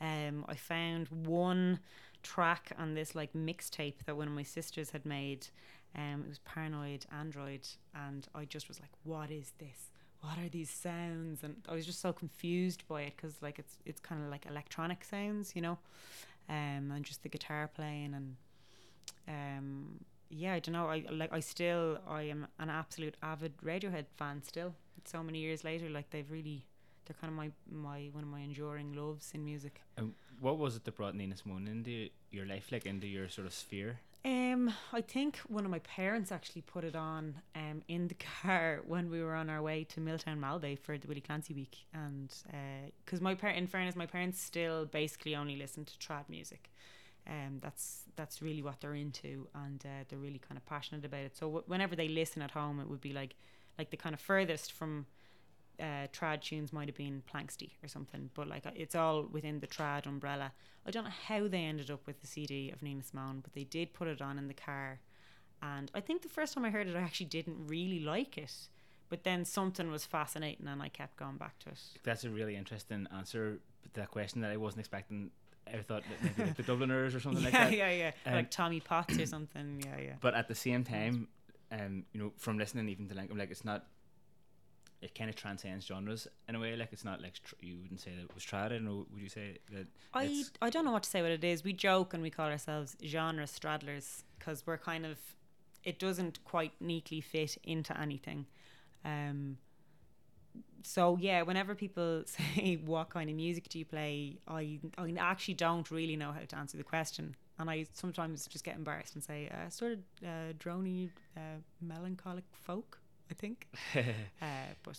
[0.00, 1.78] Um, I found one
[2.24, 5.46] track on this like mixtape that one of my sisters had made.
[5.94, 9.92] Um, it was Paranoid Android, and I just was like, "What is this?
[10.20, 13.78] What are these sounds?" And I was just so confused by it because like it's
[13.84, 15.78] it's kind of like electronic sounds, you know,
[16.48, 18.36] um, and just the guitar playing and
[19.28, 20.00] um,
[20.30, 20.86] yeah, I don't know.
[20.86, 24.74] I like I still I am an absolute avid Radiohead fan still.
[25.04, 26.64] So many years later, like they've really
[27.06, 29.80] they're kind of my my one of my enduring loves in music.
[29.96, 33.46] And what was it that brought Nina Simone into your life, like into your sort
[33.46, 34.00] of sphere?
[34.28, 38.82] Um, I think one of my parents actually put it on um in the car
[38.86, 42.30] when we were on our way to Miltown Malbay for the Willie Clancy week, and
[43.04, 46.70] because my par- in fairness, my parents still basically only listen to trad music.
[47.26, 51.20] Um, that's that's really what they're into, and uh, they're really kind of passionate about
[51.20, 51.34] it.
[51.34, 53.34] So w- whenever they listen at home, it would be like
[53.78, 55.06] like the kind of furthest from
[55.80, 59.66] uh, trad tunes might have been Planxty or something, but like it's all within the
[59.66, 60.52] trad umbrella.
[60.86, 63.64] I don't know how they ended up with the CD of Nina Simone, but they
[63.64, 65.00] did put it on in the car,
[65.62, 68.54] and I think the first time I heard it, I actually didn't really like it,
[69.08, 71.80] but then something was fascinating, and I kept going back to it.
[72.04, 73.58] That's a really interesting answer
[73.94, 75.30] to that question that I wasn't expecting.
[75.66, 77.76] I thought that maybe like the Dubliners or something yeah, like that.
[77.76, 79.82] yeah, yeah, Um, like Tommy Potts or something.
[79.84, 80.12] Yeah, yeah.
[80.20, 81.28] But at the same time,
[81.70, 83.84] um, you know, from listening even to like, I'm like it's not.
[85.00, 86.74] It kind of transcends genres in a way.
[86.76, 88.80] Like it's not like tr- you wouldn't say that it was trad.
[88.82, 89.06] Know.
[89.12, 89.86] Would you say that?
[90.12, 91.62] I I don't know what to say what it is.
[91.62, 95.18] We joke and we call ourselves genre straddlers because we're kind of
[95.84, 98.46] it doesn't quite neatly fit into anything.
[99.04, 99.58] Um,
[100.82, 105.54] so yeah, whenever people say what kind of music do you play, I I actually
[105.54, 109.22] don't really know how to answer the question, and I sometimes just get embarrassed and
[109.22, 112.98] say uh, sort of uh, drony, uh, melancholic folk.
[113.30, 114.98] I think, uh, but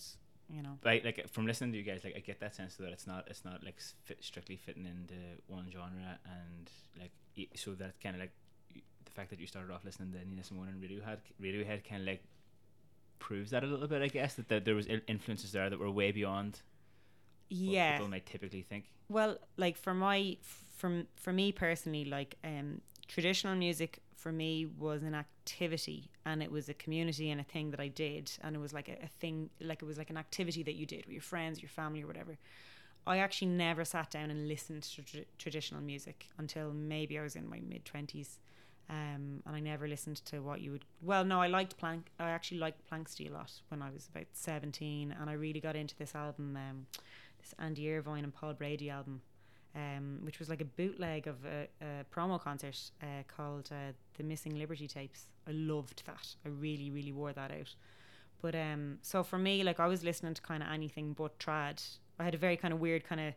[0.49, 2.89] you know, Right, like from listening to you guys, like I get that sense that
[2.89, 5.15] it's not, it's not like fit, strictly fitting into
[5.47, 7.11] one genre, and like
[7.55, 8.31] so that kind of like
[9.05, 12.07] the fact that you started off listening to Nina Simone and Radiohead, Radiohead kind of
[12.07, 12.23] like
[13.19, 15.91] proves that a little bit, I guess, that, that there was influences there that were
[15.91, 16.61] way beyond
[17.49, 17.93] what yeah.
[17.93, 18.85] people might typically think.
[19.09, 20.37] Well, like for my
[20.77, 26.51] from for me personally, like um traditional music for me was an activity and it
[26.51, 29.07] was a community and a thing that I did and it was like a, a
[29.07, 32.03] thing like it was like an activity that you did with your friends, your family
[32.03, 32.37] or whatever.
[33.07, 37.35] I actually never sat down and listened to tr- traditional music until maybe I was
[37.35, 38.37] in my mid 20s.
[38.91, 40.85] Um, and I never listened to what you would.
[41.01, 42.09] Well, no, I liked Plank.
[42.19, 45.75] I actually liked Planxty a lot when I was about seventeen, and I really got
[45.75, 46.87] into this album, um,
[47.39, 49.21] this Andy Irvine and Paul Brady album,
[49.75, 54.23] um, which was like a bootleg of a, a promo concert uh, called uh, the
[54.23, 55.25] Missing Liberty Tapes.
[55.47, 56.35] I loved that.
[56.45, 57.75] I really, really wore that out.
[58.41, 61.83] But um, so for me, like I was listening to kind of anything but trad.
[62.19, 63.33] I had a very kind of weird kind of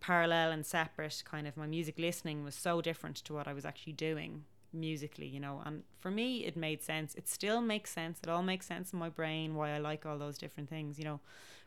[0.00, 3.64] parallel and separate kind of my music listening was so different to what I was
[3.64, 5.62] actually doing musically, you know.
[5.64, 7.14] And for me, it made sense.
[7.14, 8.18] It still makes sense.
[8.22, 11.04] It all makes sense in my brain why I like all those different things, you
[11.04, 11.20] know.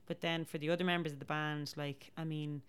[0.06, 2.62] But then for the other members of the band, like, I mean,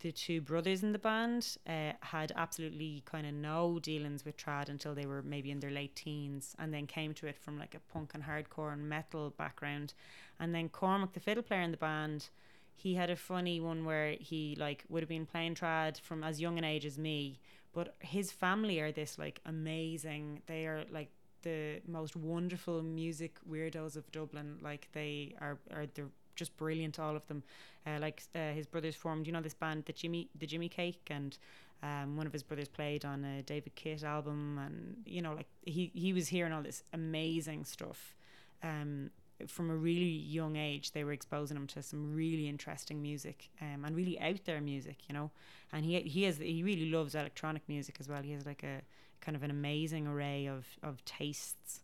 [0.00, 4.68] the two brothers in the band uh, had absolutely kind of no dealings with trad
[4.68, 7.74] until they were maybe in their late teens and then came to it from like
[7.74, 9.94] a punk and hardcore and metal background.
[10.38, 12.28] And then Cormac, the fiddle player in the band,
[12.74, 16.40] he had a funny one where he like would have been playing trad from as
[16.40, 17.38] young an age as me,
[17.72, 20.42] but his family are this like amazing.
[20.46, 21.10] They are like
[21.42, 24.58] the most wonderful music weirdos of Dublin.
[24.60, 27.42] Like they are are they're just brilliant, all of them.
[27.86, 31.08] Uh, like uh, his brothers formed, you know, this band, the Jimmy the Jimmy Cake,
[31.10, 31.36] and
[31.82, 35.48] um, one of his brothers played on a David Kitt album, and you know, like
[35.62, 38.14] he he was hearing all this amazing stuff.
[38.62, 39.10] Um,
[39.48, 43.84] from a really young age, they were exposing him to some really interesting music um,
[43.84, 45.30] and really out there music, you know.
[45.72, 48.22] And he he has he really loves electronic music as well.
[48.22, 48.82] He has like a
[49.20, 51.80] kind of an amazing array of of tastes.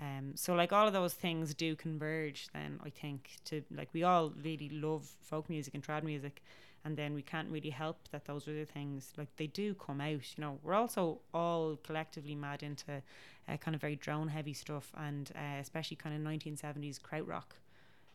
[0.00, 2.48] Um, so like all of those things do converge.
[2.52, 6.42] Then I think to like we all really love folk music and trad music,
[6.84, 10.36] and then we can't really help that those other things like they do come out.
[10.36, 13.02] You know, we're also all collectively mad into
[13.48, 17.56] uh, kind of very drone heavy stuff, and uh, especially kind of 1970s krautrock.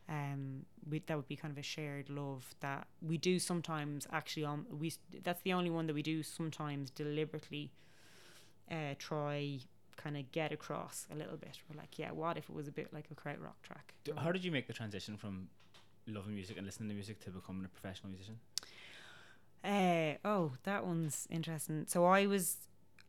[0.09, 4.45] Um, we, that would be kind of a shared love that we do sometimes actually.
[4.45, 4.93] Um, we
[5.23, 7.71] that's the only one that we do sometimes deliberately.
[8.71, 9.59] Uh, try
[9.97, 11.59] kind of get across a little bit.
[11.69, 13.93] We're like, yeah, what if it was a bit like a krautrock track?
[14.03, 15.47] D- How did you make the transition from
[16.07, 18.39] loving music and listening to music to becoming a professional musician?
[19.63, 21.85] Uh, oh, that one's interesting.
[21.87, 22.57] So I was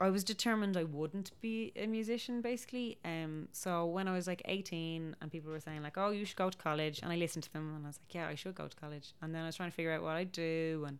[0.00, 2.98] I was determined I wouldn't be a musician basically.
[3.04, 6.36] Um so when I was like 18 and people were saying like, "Oh, you should
[6.36, 8.54] go to college." And I listened to them and I was like, "Yeah, I should
[8.54, 10.98] go to college." And then I was trying to figure out what I'd do and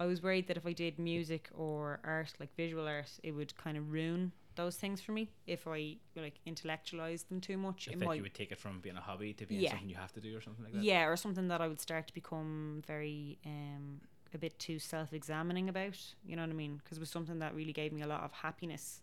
[0.00, 3.54] I was worried that if I did music or art, like visual art, it would
[3.56, 7.88] kind of ruin those things for me if I like intellectualize them too much.
[7.88, 9.70] If It might you would take it from being a hobby to being Yeah.
[9.70, 10.84] something you have to do or something like that.
[10.84, 14.00] yeah, or something that I would start to become very um
[14.32, 15.98] a bit too self-examining about.
[16.24, 16.76] You know what I mean?
[16.76, 19.02] Because it was something that really gave me a lot of happiness,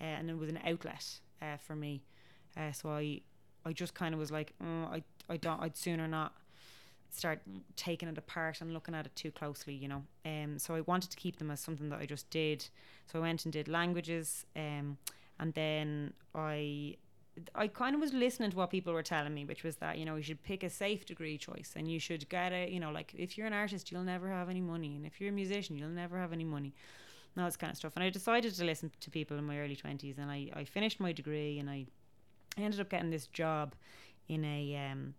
[0.00, 1.06] uh, and it was an outlet
[1.40, 2.02] uh, for me.
[2.56, 3.20] Uh, so I,
[3.64, 6.34] I just kind of was like, mm, I, I don't, I'd sooner not
[7.10, 7.40] start
[7.76, 9.74] taking it apart and looking at it too closely.
[9.74, 10.02] You know.
[10.24, 10.58] Um.
[10.58, 12.68] So I wanted to keep them as something that I just did.
[13.10, 14.46] So I went and did languages.
[14.54, 14.98] Um.
[15.38, 16.96] And then I
[17.54, 20.04] I kind of was listening to what people were telling me, which was that you
[20.04, 22.90] know you should pick a safe degree choice, and you should get a you know
[22.90, 25.76] like if you're an artist, you'll never have any money, and if you're a musician,
[25.76, 26.72] you'll never have any money,
[27.34, 27.92] and all this kind of stuff.
[27.96, 30.98] And I decided to listen to people in my early twenties, and I I finished
[30.98, 31.86] my degree, and I
[32.56, 33.74] I ended up getting this job
[34.28, 35.14] in a um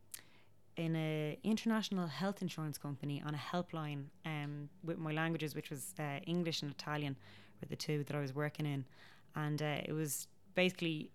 [0.78, 5.94] in a international health insurance company on a helpline um, with my languages, which was
[6.00, 7.16] uh, English and Italian,
[7.60, 8.86] were the two that I was working in,
[9.36, 11.12] and uh, it was basically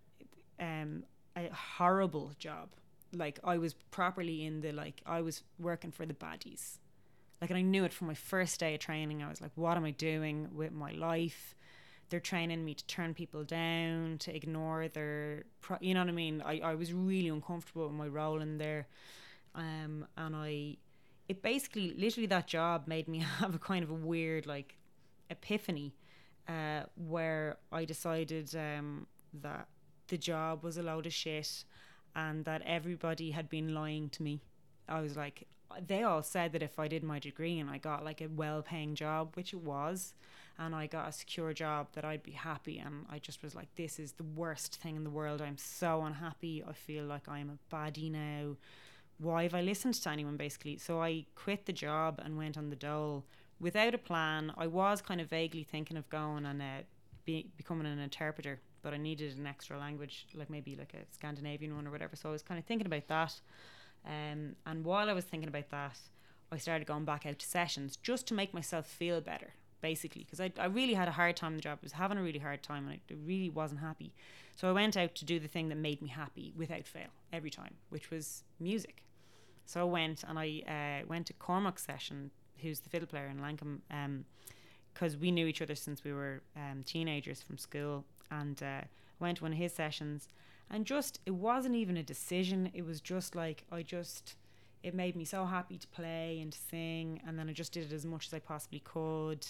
[0.60, 1.04] um,
[1.36, 2.70] a horrible job.
[3.14, 6.78] Like I was properly in the like I was working for the baddies,
[7.40, 9.22] like and I knew it from my first day of training.
[9.22, 11.54] I was like, what am I doing with my life?
[12.08, 16.12] They're training me to turn people down, to ignore their, pro- you know what I
[16.12, 16.42] mean.
[16.44, 18.86] I, I was really uncomfortable with my role in there
[19.54, 20.76] um, and I,
[21.28, 24.76] it basically, literally, that job made me have a kind of a weird like
[25.30, 25.94] epiphany,
[26.48, 29.06] uh, where I decided um,
[29.42, 29.68] that
[30.08, 31.64] the job was a load of shit,
[32.14, 34.40] and that everybody had been lying to me.
[34.88, 35.46] I was like,
[35.86, 38.94] they all said that if I did my degree and I got like a well-paying
[38.94, 40.12] job, which it was,
[40.58, 42.78] and I got a secure job, that I'd be happy.
[42.78, 45.40] And I just was like, this is the worst thing in the world.
[45.40, 46.62] I'm so unhappy.
[46.68, 48.56] I feel like I'm a baddie now
[49.22, 50.78] why have I listened to anyone basically?
[50.78, 53.24] So I quit the job and went on the dole
[53.60, 54.52] without a plan.
[54.56, 56.82] I was kind of vaguely thinking of going and uh,
[57.24, 61.76] be, becoming an interpreter, but I needed an extra language, like maybe like a Scandinavian
[61.76, 62.16] one or whatever.
[62.16, 63.40] So I was kind of thinking about that.
[64.04, 65.98] Um, and while I was thinking about that,
[66.50, 70.40] I started going back out to sessions just to make myself feel better, basically, because
[70.40, 71.78] I, I really had a hard time in the job.
[71.80, 74.12] I was having a really hard time and I really wasn't happy.
[74.56, 77.50] So I went out to do the thing that made me happy without fail every
[77.50, 79.04] time, which was music.
[79.66, 83.38] So I went and I uh, went to Cormac's session, who's the fiddle player in
[83.38, 83.80] Lankum,
[84.92, 88.04] because um, we knew each other since we were um, teenagers from school.
[88.30, 88.82] And uh,
[89.22, 90.28] went to one of his sessions,
[90.70, 92.70] and just it wasn't even a decision.
[92.74, 94.36] It was just like I just
[94.82, 97.90] it made me so happy to play and to sing, and then I just did
[97.90, 99.46] it as much as I possibly could,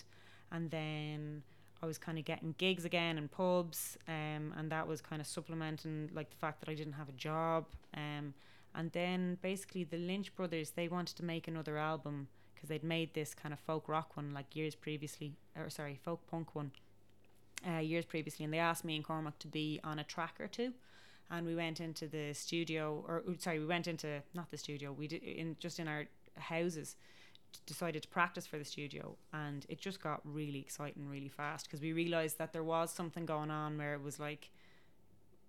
[0.53, 1.43] and then.
[1.85, 5.27] I was kind of getting gigs again in pubs, um, and that was kind of
[5.27, 7.67] supplementing like the fact that I didn't have a job.
[7.93, 8.35] Um,
[8.75, 13.13] and then basically the Lynch brothers they wanted to make another album because they'd made
[13.15, 16.71] this kind of folk rock one like years previously, or sorry, folk punk one
[17.69, 20.47] uh, years previously, and they asked me and Cormac to be on a track or
[20.47, 20.73] two.
[21.31, 24.93] And we went into the studio, or sorry, we went into not the studio.
[24.93, 26.05] We did in just in our
[26.37, 26.97] houses
[27.67, 31.81] decided to practice for the studio and it just got really exciting really fast because
[31.81, 34.51] we realized that there was something going on where it was like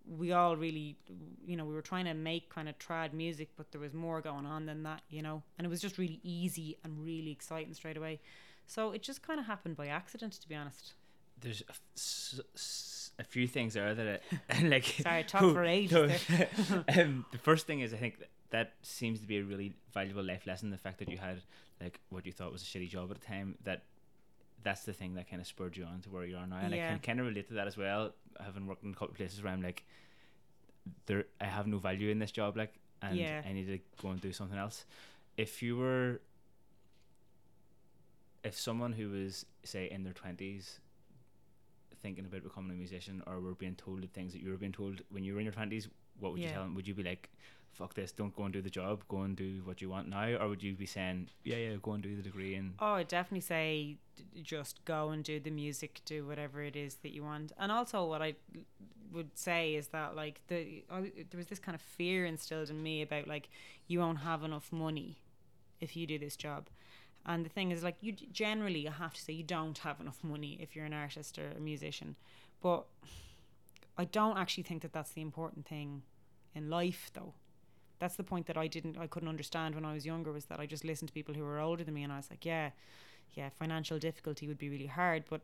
[0.05, 0.97] we all really,
[1.45, 4.21] you know, we were trying to make kind of trad music, but there was more
[4.21, 7.73] going on than that, you know, and it was just really easy and really exciting
[7.73, 8.19] straight away.
[8.67, 10.93] So it just kind of happened by accident, to be honest.
[11.39, 14.21] There's a, f- s- a few things there that, it,
[14.63, 16.11] like, sorry, I talked for ages.
[16.97, 20.23] um, the first thing is, I think that, that seems to be a really valuable
[20.23, 20.69] life lesson.
[20.69, 21.41] The fact that you had
[21.81, 23.83] like what you thought was a shitty job at the time that
[24.63, 26.73] that's the thing that kind of spurred you on to where you are now, and
[26.73, 26.87] yeah.
[26.87, 28.13] I can kind of relate to that as well.
[28.39, 29.83] Having worked in a couple of places where I'm like,
[31.05, 33.41] there, I have no value in this job, like, and yeah.
[33.47, 34.85] I need to go and do something else.
[35.37, 36.21] If you were,
[38.43, 40.79] if someone who was say in their twenties,
[42.01, 44.71] thinking about becoming a musician, or were being told the things that you were being
[44.71, 45.87] told when you were in your twenties,
[46.19, 46.47] what would yeah.
[46.47, 46.75] you tell them?
[46.75, 47.29] Would you be like,
[47.73, 50.37] fuck this, don't go and do the job, go and do what you want now?
[50.39, 52.55] Or would you be saying, yeah, yeah, go and do the degree?
[52.55, 53.97] And oh, I'd definitely say
[54.41, 57.51] just go and do the music, do whatever it is that you want.
[57.57, 58.35] And also, what I
[59.11, 62.81] would say is that, like, the I, there was this kind of fear instilled in
[62.81, 63.49] me about, like,
[63.87, 65.17] you won't have enough money
[65.81, 66.67] if you do this job.
[67.25, 70.23] And the thing is, like, you generally, I have to say, you don't have enough
[70.23, 72.15] money if you're an artist or a musician.
[72.61, 72.85] But
[73.97, 76.03] I don't actually think that that's the important thing
[76.53, 77.33] in life, though
[78.03, 80.59] that's the point that I didn't I couldn't understand when I was younger was that
[80.59, 82.71] I just listened to people who were older than me and I was like yeah
[83.31, 85.23] yeah financial difficulty would be really hard.
[85.29, 85.39] But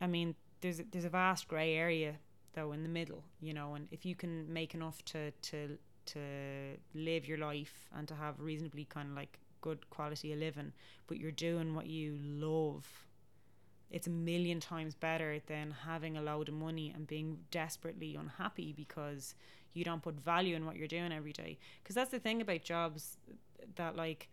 [0.00, 2.16] I mean there's a, there's a vast gray area
[2.54, 6.20] though in the middle you know and if you can make enough to to to
[6.94, 10.72] live your life and to have reasonably kind of like good quality of living
[11.06, 13.06] but you're doing what you love
[13.90, 18.72] it's a million times better than having a load of money and being desperately unhappy
[18.72, 19.34] because
[19.74, 21.58] you don't put value in what you're doing every day.
[21.82, 23.18] Because that's the thing about jobs
[23.76, 24.28] that like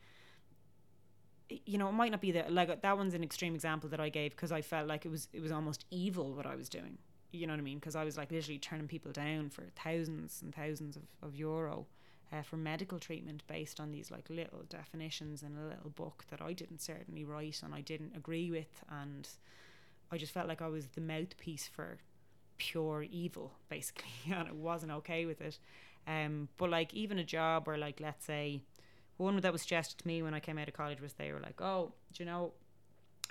[1.66, 4.10] you know it might not be that like that one's an extreme example that I
[4.10, 6.98] gave because I felt like it was it was almost evil what I was doing.
[7.32, 7.80] You know what I mean?
[7.80, 11.88] Because I was like literally turning people down for thousands and thousands of, of euro
[12.32, 16.42] uh, for medical treatment based on these like little definitions in a little book that
[16.42, 18.84] I didn't certainly write and I didn't agree with.
[18.90, 19.28] And
[20.12, 22.00] I just felt like I was the mouthpiece for
[22.62, 25.58] pure evil basically and it wasn't okay with it.
[26.08, 28.62] Um but like even a job or like let's say
[29.18, 31.40] one that was suggested to me when I came out of college was they were
[31.40, 32.52] like oh do you know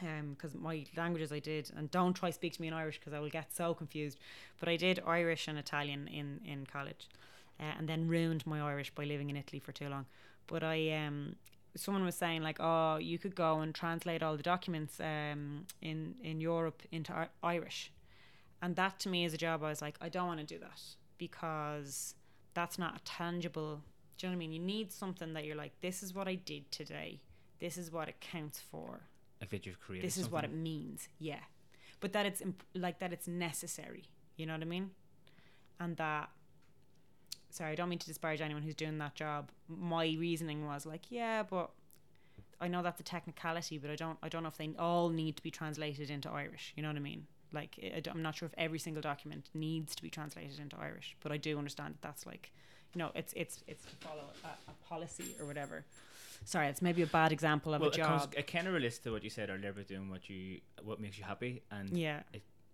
[0.02, 3.12] um because my languages I did and don't try speak to me in Irish because
[3.12, 4.18] I will get so confused
[4.58, 7.08] but I did Irish and Italian in in college
[7.60, 10.06] uh, and then ruined my Irish by living in Italy for too long.
[10.46, 11.36] But I um
[11.76, 16.14] someone was saying like oh you could go and translate all the documents um in
[16.22, 17.92] in Europe into Ir- Irish,
[18.62, 20.58] and that to me is a job I was like I don't want to do
[20.60, 20.80] that
[21.18, 22.14] because
[22.54, 23.82] that's not a tangible.
[24.18, 24.52] Do you know what I mean?
[24.52, 27.20] You need something that you're like this is what I did today.
[27.60, 29.00] This is what it counts for
[29.40, 30.06] Like that you've created.
[30.06, 31.40] this is what it means yeah
[32.00, 34.04] but that it's imp- like that it's necessary
[34.38, 34.92] you know what i mean
[35.78, 36.30] and that
[37.50, 41.02] sorry i don't mean to disparage anyone who's doing that job my reasoning was like
[41.10, 41.68] yeah but
[42.62, 45.36] i know that's a technicality but i don't i don't know if they all need
[45.36, 48.46] to be translated into irish you know what i mean like I- i'm not sure
[48.46, 52.02] if every single document needs to be translated into irish but i do understand that
[52.02, 52.52] that's like
[52.94, 55.84] you know it's it's it's to follow a, a policy or whatever
[56.44, 58.72] sorry it's maybe a bad example of well, a it, comes, job it kind of
[58.74, 61.90] relates to what you said earlier about doing what you what makes you happy, and
[61.96, 62.22] yeah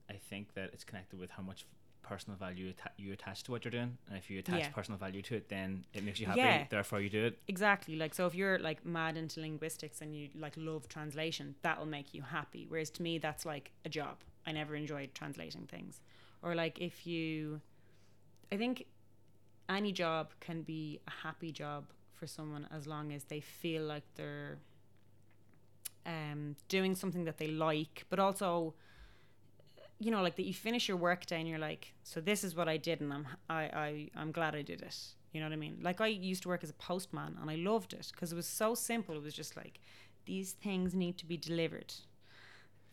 [0.08, 1.66] I think that it's connected with how much
[2.02, 4.68] personal value atta- you attach to what you're doing, and if you attach Yeah.
[4.68, 6.38] personal value to it, then it makes you happy.
[6.38, 6.66] Yeah.
[6.70, 7.40] Therefore, you do it.
[7.48, 7.96] Exactly.
[7.96, 12.14] Like so if you're like mad into linguistics and you like love translation, that'll make
[12.14, 12.66] you happy.
[12.68, 14.18] Whereas to me that's like a job.
[14.46, 16.00] I never enjoyed translating things.
[16.42, 17.60] Or like if you
[18.52, 18.86] I think
[19.68, 24.04] any job can be a happy job for someone as long as they feel like
[24.14, 24.58] they're
[26.06, 28.74] um doing something that they like, but also
[29.98, 32.54] you know, like that you finish your work day and you're like, so this is
[32.54, 34.96] what I did and I'm I, I I'm glad I did it.
[35.32, 35.78] You know what I mean?
[35.82, 38.46] Like I used to work as a postman and I loved it because it was
[38.46, 39.16] so simple.
[39.16, 39.80] It was just like
[40.26, 41.92] these things need to be delivered.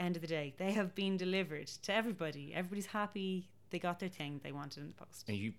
[0.04, 2.46] End of the day, they have been delivered to everybody.
[2.54, 3.48] Everybody's happy.
[3.72, 5.26] They got their thing they wanted in the post.
[5.30, 5.54] And you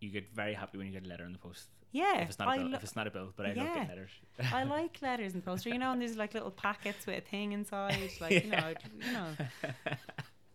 [0.00, 1.68] you get very happy when you get a letter in the post.
[1.92, 3.56] Yeah, if it's not a bill, lo- if it's not a bill, but I love
[3.58, 3.74] Yeah.
[3.74, 4.10] getting letters.
[4.52, 5.64] I like letters in the post.
[5.64, 7.96] Or, You know, and there's like little packets with a thing inside.
[8.20, 8.74] Like you know,
[9.06, 9.28] you know.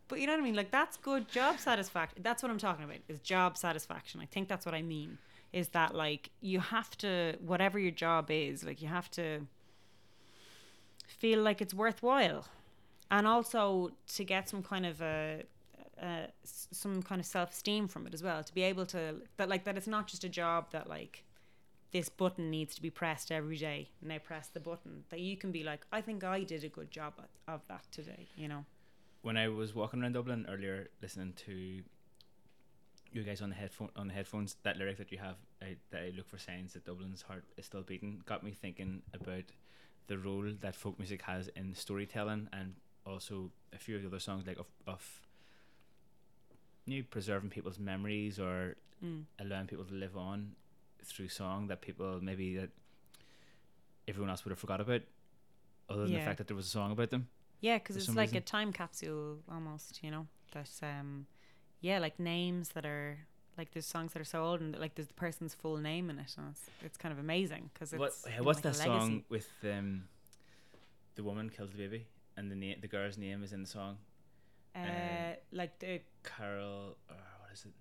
[0.10, 0.56] But you know what I mean?
[0.56, 2.22] Like that's good job satisfaction.
[2.24, 2.98] That's what I'm talking about.
[3.08, 4.20] Is job satisfaction.
[4.20, 5.18] I think that's what I mean.
[5.54, 9.26] Is that like you have to whatever your job is, like you have to
[11.08, 12.46] feel like it's worthwhile,
[13.12, 15.44] and also to get some kind of a.
[16.46, 19.76] Some kind of self-esteem from it as well to be able to that like that
[19.76, 21.26] it's not just a job that like
[21.92, 25.36] this button needs to be pressed every day and now press the button that you
[25.36, 27.16] can be like i think i did a good job
[27.50, 28.64] of that today you know
[29.22, 31.82] when I was walking around Dublin earlier, listening to
[33.12, 36.02] you guys on the headphone on the headphones, that lyric that you have, I, that
[36.02, 39.46] I look for signs that Dublin's heart is still beating, got me thinking about
[40.08, 42.76] the role that folk music has in storytelling, and
[43.10, 45.22] also a few of the other songs like of of
[46.86, 49.24] you know, preserving people's memories or mm.
[49.40, 50.54] allowing people to live on
[51.04, 52.70] through song that people maybe that
[54.08, 55.02] everyone else would have forgot about,
[55.90, 57.28] other than the fact that there was a song about them.
[57.62, 61.26] yeah because it's like a time capsule almost you know that's um
[61.82, 63.20] yeah like names that are
[63.58, 66.18] like there's songs that are so old and like there's the person's full name in
[66.18, 69.24] it and it's, it's kind of amazing because it's What, yeah, what's like that song
[69.30, 70.04] with um,
[71.16, 72.06] the woman kills the baby
[72.40, 73.98] and the na- the girl's name is in the song?
[74.76, 77.72] uh, like the Carol, or what is it?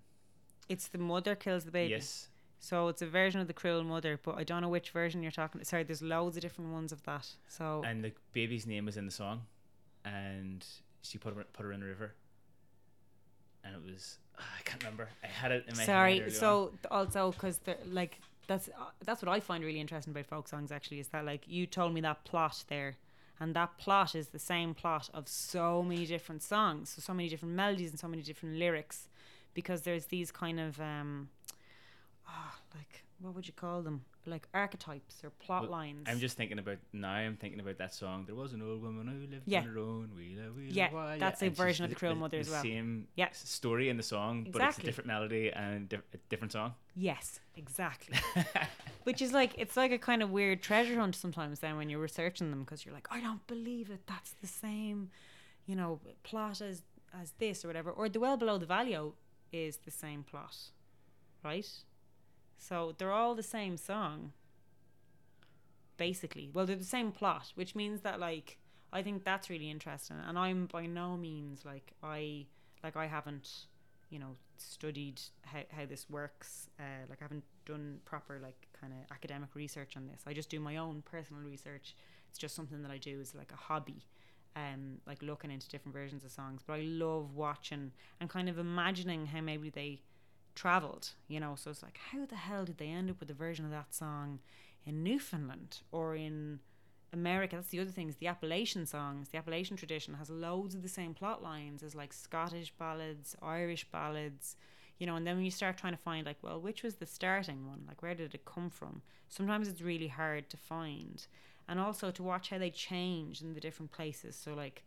[0.67, 2.27] it's the mother kills the baby Yes,
[2.59, 5.31] so it's a version of the cruel mother but i don't know which version you're
[5.31, 8.97] talking sorry there's loads of different ones of that so and the baby's name is
[8.97, 9.41] in the song,
[10.03, 10.65] and
[11.01, 12.13] she put her put her in the river,
[13.63, 15.09] and it was I can't remember.
[15.23, 16.23] I had it in my head Sorry.
[16.23, 16.29] on.
[16.31, 17.59] So th- also because
[17.91, 20.71] like that's uh, that's what I find really interesting about folk songs.
[20.71, 22.95] Actually, is that like you told me that plot there,
[23.39, 27.29] and that plot is the same plot of so many different songs, so so many
[27.29, 29.07] different melodies and so many different lyrics,
[29.53, 31.29] because there's these kind of um,
[32.27, 34.05] ah, like what would you call them?
[34.29, 36.07] Like archetypes or plot Well, lines.
[36.07, 37.11] I'm just thinking about now.
[37.11, 38.25] I'm thinking about that song.
[38.25, 39.59] There was an old woman who lived Yeah.
[39.61, 40.11] on her own.
[40.15, 42.49] Wheeler, wheeler, Yeah, why, that's a and version of the Cruel the, Mother the as
[42.49, 42.61] well.
[42.63, 43.29] Same Yeah.
[43.31, 46.75] story in the song, but it's a different melody and a different song.
[46.95, 48.17] Yes, exactly.
[49.03, 51.59] Which is like it's like a kind of weird treasure hunt sometimes.
[51.59, 54.01] Then when you're researching them, because you're like, I don't believe it.
[54.07, 55.09] That's the same,
[55.65, 56.83] you know, plot as
[57.19, 57.89] as this or whatever.
[57.91, 58.95] Or the well below the valley
[59.51, 60.55] is the same plot,
[61.43, 61.67] right?
[62.59, 64.33] So they're all the same song.
[65.97, 68.57] Basically, well, they're the same plot, which means that like
[68.93, 70.17] I think that's really interesting.
[70.27, 72.45] And I'm by no means like I
[72.83, 73.65] like I haven't
[74.09, 78.91] you know studied how, how this works uh, like i haven't done proper like kind
[78.93, 81.95] of academic research on this i just do my own personal research
[82.27, 84.05] it's just something that i do as like a hobby
[84.55, 88.57] um like looking into different versions of songs but i love watching and kind of
[88.57, 90.01] imagining how maybe they
[90.55, 93.33] traveled you know so it's like how the hell did they end up with a
[93.33, 94.39] version of that song
[94.85, 96.59] in newfoundland or in
[97.11, 99.29] America, that's the other thing, is the Appalachian songs.
[99.29, 103.85] The Appalachian tradition has loads of the same plot lines as like Scottish ballads, Irish
[103.91, 104.55] ballads,
[104.99, 107.05] you know and then when you start trying to find like well which was the
[107.05, 107.83] starting one?
[107.87, 109.01] Like where did it come from?
[109.27, 111.25] Sometimes it's really hard to find.
[111.67, 114.35] And also to watch how they change in the different places.
[114.35, 114.83] So like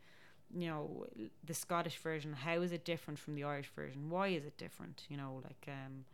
[0.54, 1.06] you know
[1.44, 4.10] the scottish version how is it different from the irish version?
[4.10, 5.04] Why is it different?
[5.08, 6.04] You know like um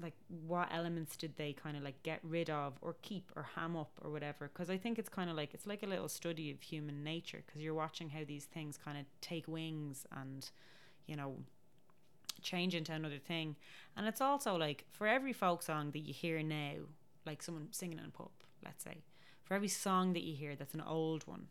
[0.00, 0.14] like
[0.46, 3.92] what elements did they kind of like get rid of or keep or ham up
[4.02, 4.50] or whatever?
[4.52, 7.42] Because i think it's kind of like it's like a little study of human nature
[7.46, 10.50] because you're watching how these things kind of take wings and
[11.06, 11.36] you know
[12.42, 13.56] change into another thing.
[13.96, 16.74] And it's also like for every folk song that you hear now
[17.26, 18.30] like someone singing in a pub
[18.64, 19.02] let's say
[19.42, 21.46] for every song that you hear that's an old one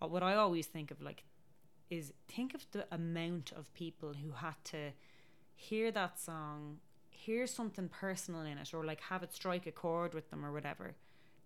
[0.00, 1.24] Uh, what i always think of like
[1.88, 4.90] is think of the amount of people who had to
[5.54, 6.78] hear that song
[7.16, 10.52] hear something personal in it or like have it strike a chord with them or
[10.52, 10.94] whatever,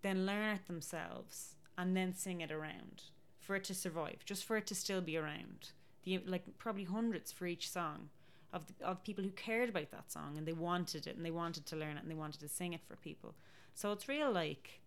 [0.03, 3.05] then learn it themselves and then sing it around
[3.39, 5.71] for it to survive, just for it to still be around.
[6.05, 8.11] The like probably hundreds for each song
[8.53, 11.31] of the, of people who cared about that song and they wanted it and they
[11.31, 13.35] wanted to learn it and they wanted to sing it for people.
[13.75, 14.81] So it's real like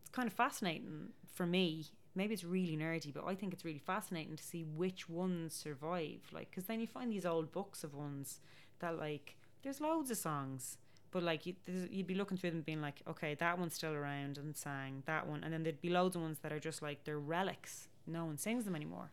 [0.00, 1.86] it's kind of fascinating for me.
[2.14, 6.20] Maybe it's really nerdy, but I think it's really fascinating to see which ones survive.
[6.32, 8.40] Like, because then you find these old books of ones
[8.80, 10.78] that like there's loads of songs
[11.14, 11.54] but like you,
[11.90, 15.26] you'd be looking through them being like okay that one's still around and sang that
[15.26, 18.24] one and then there'd be loads of ones that are just like they're relics no
[18.24, 19.10] one sings them anymore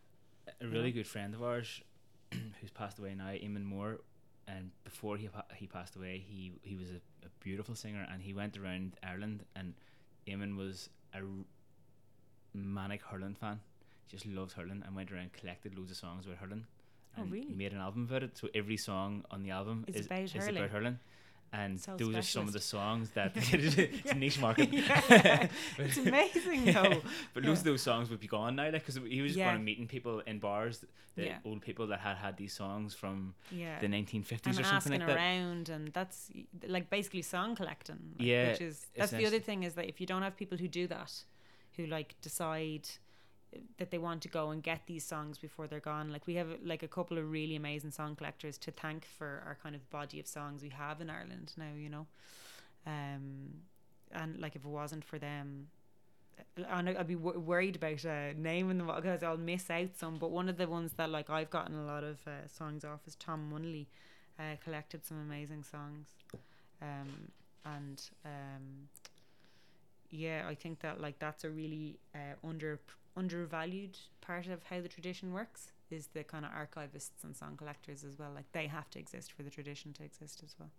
[0.59, 0.95] a really yeah.
[0.95, 1.81] good friend of ours
[2.59, 3.99] who's passed away now Eamon Moore
[4.47, 8.33] and before he he passed away he he was a, a beautiful singer and he
[8.33, 9.75] went around Ireland and
[10.27, 11.21] Eamon was a
[12.53, 13.59] manic hurling fan
[14.09, 16.65] just loved hurling and went around collected loads of songs about hurling
[17.17, 17.53] Oh, really?
[17.53, 18.37] Made an album about it.
[18.37, 20.57] So every song on the album is, is, about, is hurling.
[20.57, 20.99] about hurling.
[21.53, 22.29] And so those specialist.
[22.29, 24.69] are some of the songs that it's a niche market.
[24.71, 27.01] it's amazing though.
[27.33, 27.49] but yeah.
[27.49, 29.45] loads of those songs would be gone now, like because he was yeah.
[29.45, 30.85] going and meeting people in bars,
[31.15, 31.37] the yeah.
[31.43, 33.79] old people that had had these songs from yeah.
[33.79, 35.17] the 1950s and or something like that.
[35.17, 36.31] around, and that's
[36.67, 37.99] like basically song collecting.
[38.17, 40.57] Like, yeah, which is that's the other thing is that if you don't have people
[40.57, 41.11] who do that,
[41.77, 42.87] who like decide
[43.77, 46.11] that they want to go and get these songs before they're gone.
[46.11, 49.57] Like we have like a couple of really amazing song collectors to thank for our
[49.61, 52.07] kind of body of songs we have in Ireland now, you know.
[52.85, 53.61] Um,
[54.11, 55.67] and like if it wasn't for them,
[56.69, 60.17] and I'd be worried about uh, naming them because I'll miss out some.
[60.17, 63.01] But one of the ones that like I've gotten a lot of uh, songs off
[63.05, 63.87] is Tom Munnelly,
[64.39, 66.07] uh, collected some amazing songs,
[66.81, 67.31] um,
[67.65, 68.89] and um,
[70.11, 72.79] yeah, I think that like that's a really uh, under
[73.15, 78.03] undervalued part of how the tradition works is the kind of archivists and song collectors
[78.03, 78.31] as well.
[78.33, 80.69] Like they have to exist for the tradition to exist as well.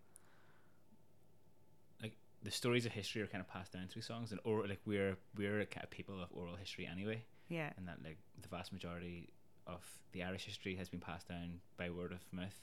[2.00, 4.80] Like the stories of history are kind of passed down through songs, and or like
[4.86, 7.24] we're we're a kind of people of oral history anyway.
[7.48, 7.70] Yeah.
[7.76, 9.30] And that like the vast majority
[9.66, 12.60] of the Irish history has been passed down by word of mouth.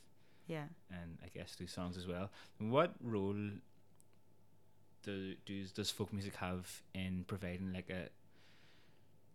[0.48, 0.66] Yeah.
[0.90, 2.32] And I guess through songs as well.
[2.58, 3.36] What role
[5.04, 8.10] do, does does folk music have in providing like a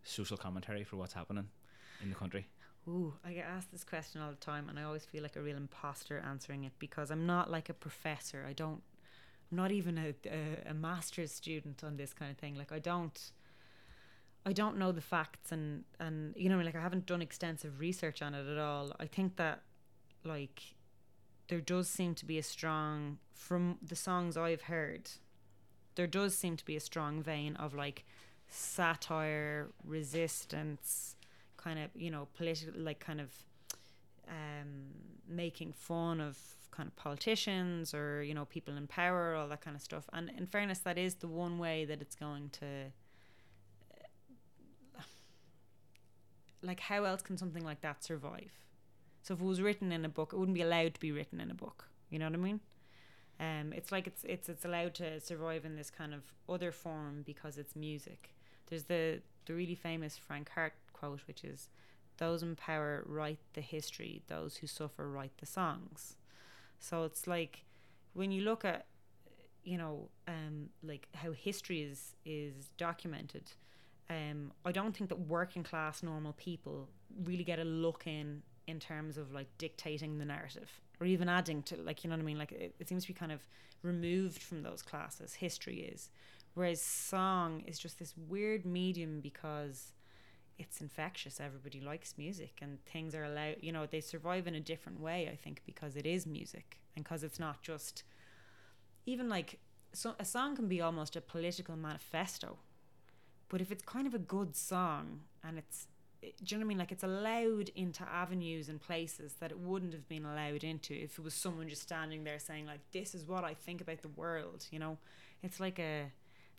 [0.02, 1.48] social commentary for what's happening
[2.02, 2.46] in the country?
[2.86, 5.40] Ooh, I get asked this question all the time, and I always feel like a
[5.40, 8.44] real imposter answering it because I'm not like a professor.
[8.46, 8.82] I don't,
[9.50, 12.56] I'm not even a, a, a master's student on this kind of thing.
[12.56, 13.18] Like I don't,
[14.44, 18.20] I don't know the facts, and and you know, like I haven't done extensive research
[18.20, 18.92] on it at all.
[19.00, 19.62] I think that,
[20.22, 20.60] like,
[21.48, 25.08] there does seem to be a strong from the songs I've heard.
[25.94, 28.04] There does seem to be a strong vein of like
[28.48, 31.16] satire, resistance,
[31.56, 33.30] kind of you know political, like kind of
[34.28, 34.92] um,
[35.28, 36.38] making fun of
[36.70, 40.04] kind of politicians or you know people in power, all that kind of stuff.
[40.12, 42.66] And in fairness, that is the one way that it's going to.
[46.62, 48.50] Like, how else can something like that survive?
[49.22, 51.38] So, if it was written in a book, it wouldn't be allowed to be written
[51.38, 51.88] in a book.
[52.08, 52.60] You know what I mean?
[53.40, 57.22] Um, it's like it's it's it's allowed to survive in this kind of other form
[57.24, 58.30] because it's music.
[58.66, 61.68] There's the the really famous Frank Harte quote, which is,
[62.18, 66.16] "Those in power write the history; those who suffer write the songs."
[66.78, 67.64] So it's like
[68.12, 68.86] when you look at,
[69.64, 73.52] you know, um, like how history is is documented.
[74.10, 76.90] Um, I don't think that working class normal people
[77.24, 81.62] really get a look in in terms of like dictating the narrative or even adding
[81.64, 82.38] to like you know what I mean?
[82.38, 83.40] Like it, it seems to be kind of
[83.82, 85.34] removed from those classes.
[85.34, 86.10] History is.
[86.54, 89.92] Whereas song is just this weird medium because
[90.56, 91.40] it's infectious.
[91.40, 95.28] Everybody likes music and things are allowed you know they survive in a different way
[95.30, 98.04] I think because it is music and because it's not just
[99.06, 99.58] even like
[99.92, 102.58] so a song can be almost a political manifesto
[103.48, 105.86] but if it's kind of a good song and it's
[106.42, 106.78] do you know what I mean?
[106.78, 111.18] Like it's allowed into avenues and places that it wouldn't have been allowed into if
[111.18, 114.08] it was someone just standing there saying like, "This is what I think about the
[114.08, 114.98] world." You know,
[115.42, 116.10] it's like a,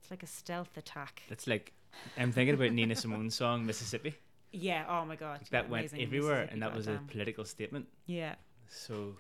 [0.02, 1.24] it's like a stealth attack.
[1.30, 1.74] That's like
[2.18, 4.16] I'm thinking about Nina Simone's song Mississippi.
[4.52, 4.86] Yeah.
[4.88, 5.42] Oh my god.
[5.52, 7.88] That went everywhere, and that was a political statement.
[8.06, 8.36] Yeah.
[8.68, 9.18] So,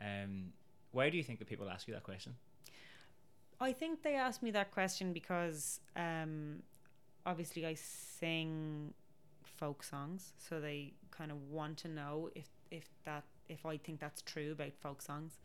[0.00, 0.52] um,
[0.92, 2.34] why do you think that people ask you that question?
[3.60, 6.62] I think they asked me that question because um,
[7.24, 8.92] obviously I sing
[9.56, 14.00] folk songs, so they kind of want to know if if that if I think
[14.00, 15.38] that's true about folk songs,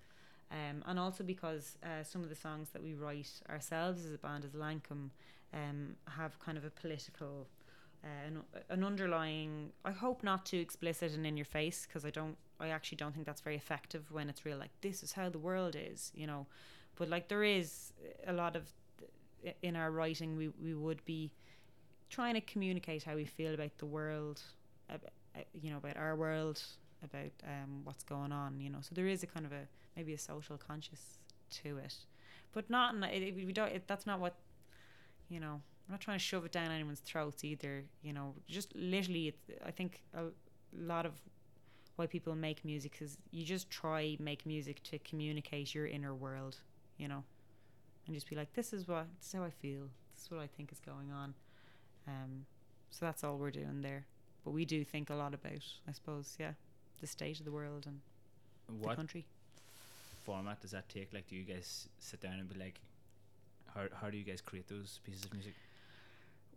[0.51, 4.17] um, and also because uh, some of the songs that we write ourselves as a
[4.17, 5.09] band as Lankum
[5.53, 7.47] um, have kind of a political.
[8.01, 12.09] Uh, an, an underlying i hope not too explicit and in your face because i
[12.09, 15.27] don't i actually don't think that's very effective when it's real like this is how
[15.27, 16.47] the world is you know
[16.95, 17.91] but like there is
[18.25, 18.63] a lot of
[19.61, 21.31] in our writing we, we would be
[22.09, 24.41] trying to communicate how we feel about the world
[24.89, 26.61] ab- uh, you know about our world
[27.03, 30.13] about um, what's going on you know so there is a kind of a maybe
[30.13, 31.95] a social conscious to it
[32.53, 34.35] but not in, it, we don't it, that's not what
[35.29, 38.75] you know I'm not trying to shove it down anyone's throats either you know just
[38.75, 39.35] literally
[39.65, 40.25] I think a
[40.77, 41.13] lot of
[41.95, 46.57] why people make music is you just try make music to communicate your inner world
[46.99, 47.23] you know,
[48.05, 49.87] and just be like, this is what, this is how I feel.
[50.13, 51.33] This is what I think is going on.
[52.07, 52.45] Um,
[52.89, 54.05] so that's all we're doing there.
[54.43, 56.53] But we do think a lot about, I suppose, yeah,
[57.01, 57.99] the state of the world and
[58.81, 59.25] the What country.
[60.25, 61.13] format does that take?
[61.13, 62.79] Like, do you guys sit down and be like,
[63.73, 65.55] how how do you guys create those pieces of music?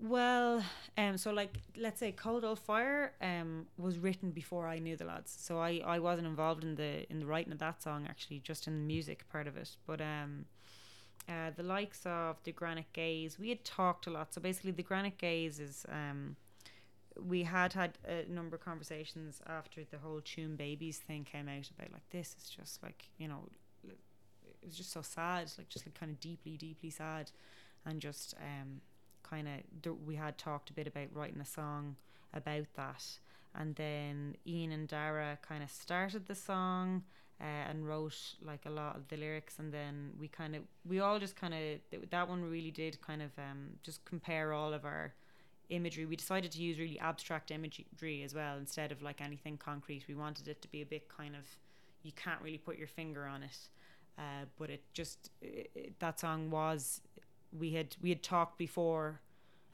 [0.01, 0.65] Well,
[0.99, 5.05] um, so like let's say Cold Old Fire um was written before I knew the
[5.05, 8.41] lads, so I, I wasn't involved in the in the writing of that song actually,
[8.41, 9.77] just in the music part of it.
[9.87, 10.47] But um,
[11.29, 14.35] uh, the likes of the Granite Gaze, we had talked a lot.
[14.35, 16.37] So basically, the Granite Gaze is um,
[17.21, 21.71] we had had a number of conversations after the whole Tuam Babies thing came out
[21.77, 23.49] about like this is just like you know,
[23.85, 27.31] it was just so sad, like just like kind of deeply deeply sad,
[27.85, 28.81] and just um
[29.23, 31.97] kind of we had talked a bit about writing a song
[32.35, 33.05] about that.
[33.55, 37.03] And then Ian and Dara kind of started the song
[37.43, 41.01] uh, and wrote like a lot of the lyrics and then we kind of we
[41.01, 44.85] all just kind of that one really did kind of um, just compare all of
[44.85, 45.13] our
[45.71, 46.05] imagery.
[46.07, 50.05] We decided to use really abstract imagery as well instead of like anything concrete.
[50.07, 51.45] We wanted it to be a bit kind of
[52.03, 53.57] you can't really put your finger on it
[54.19, 57.01] uh, but it just it, it, that song was
[57.59, 59.21] we had we had talked before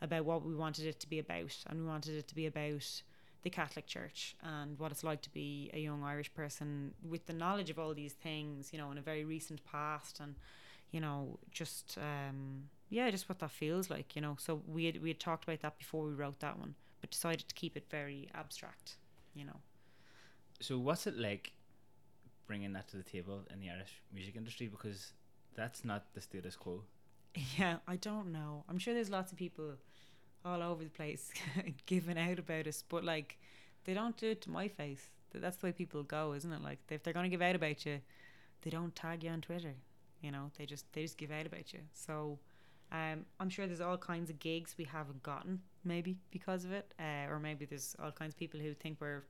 [0.01, 3.03] about what we wanted it to be about and we wanted it to be about
[3.43, 7.33] the Catholic Church and what it's like to be a young Irish person with the
[7.33, 10.35] knowledge of all these things, you know, in a very recent past and
[10.91, 14.37] you know, just um yeah, just what that feels like, you know.
[14.39, 17.49] So we had we had talked about that before we wrote that one, but decided
[17.49, 18.97] to keep it very abstract,
[19.35, 19.61] you know.
[20.61, 21.53] So, what's it like
[22.47, 24.69] bringing that to the table in the Irish music industry?
[24.69, 25.13] Because
[25.55, 26.83] that's not the status quo.
[27.57, 28.65] Yeah, I don't know.
[28.69, 29.75] I'm sure there's lots of people
[30.49, 31.31] all over the place
[31.87, 33.39] giving out about us, but like
[33.85, 35.09] they don't do it to my face.
[35.35, 36.63] That's the way people go, isn't it?
[36.63, 38.01] Like if they're gonna give out about you,
[38.63, 39.75] they don't tag you on Twitter.
[40.23, 41.81] You know, they just they just give out about you.
[41.93, 42.39] So
[42.91, 46.93] um, I'm sure there's all kinds of gigs we haven't gotten, maybe because of it,
[46.99, 49.25] uh, or maybe there's all kinds of people who think we're,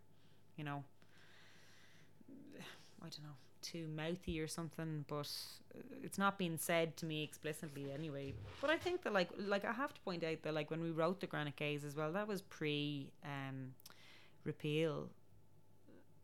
[0.56, 0.84] you know,
[3.02, 5.04] I don't know, too mouthy or something.
[5.08, 5.30] But
[5.74, 8.34] uh, it's not being said to me explicitly anyway.
[8.60, 10.90] But I think that like like I have to point out that like when we
[10.90, 13.74] wrote the Granite Gaze as well, that was pre um,
[14.44, 15.08] repeal.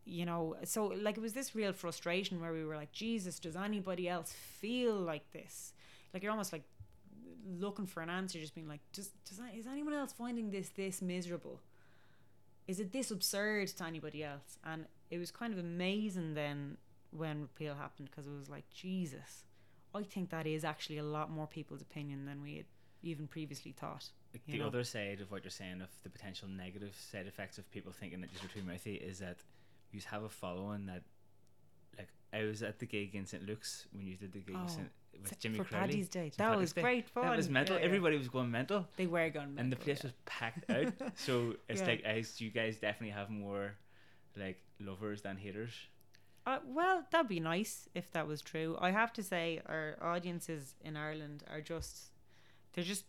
[0.06, 3.56] You know, so like it was this real frustration where we were like, Jesus, does
[3.56, 5.72] anybody else feel like this?
[6.12, 6.64] Like you're almost like
[7.58, 10.70] looking for an answer, just being like, does does that, is anyone else finding this
[10.70, 11.60] this miserable?
[12.66, 14.58] Is it this absurd to anybody else?
[14.64, 16.78] And it was kind of amazing then
[17.14, 19.44] when repeal happened because it was like Jesus.
[19.94, 22.66] I think that is actually a lot more people's opinion than we had
[23.02, 24.08] even previously thought.
[24.32, 24.66] Like the know.
[24.66, 28.20] other side of what you're saying of the potential negative side effects of people thinking
[28.22, 29.36] that you're too mouthy is that
[29.92, 31.02] you have a following that
[31.96, 34.66] like I was at the gig in St Luke's when you did the gig Oh,
[34.66, 34.90] St-
[35.22, 35.86] with Jimmy for Crowley.
[35.86, 36.32] Paddy's Day.
[36.36, 36.82] That Patrick's was Day.
[36.82, 37.24] great fun.
[37.26, 37.76] That was mental.
[37.76, 37.86] Yeah, yeah.
[37.86, 38.88] Everybody was going mental.
[38.96, 40.08] They were going mental, and the place yeah.
[40.08, 40.92] was packed out.
[41.16, 43.74] So it's like I, you guys definitely have more
[44.36, 45.72] like lovers than haters.
[46.46, 48.76] Uh, well, that'd be nice if that was true.
[48.78, 52.10] I have to say, our audiences in Ireland are just,
[52.72, 53.04] they're just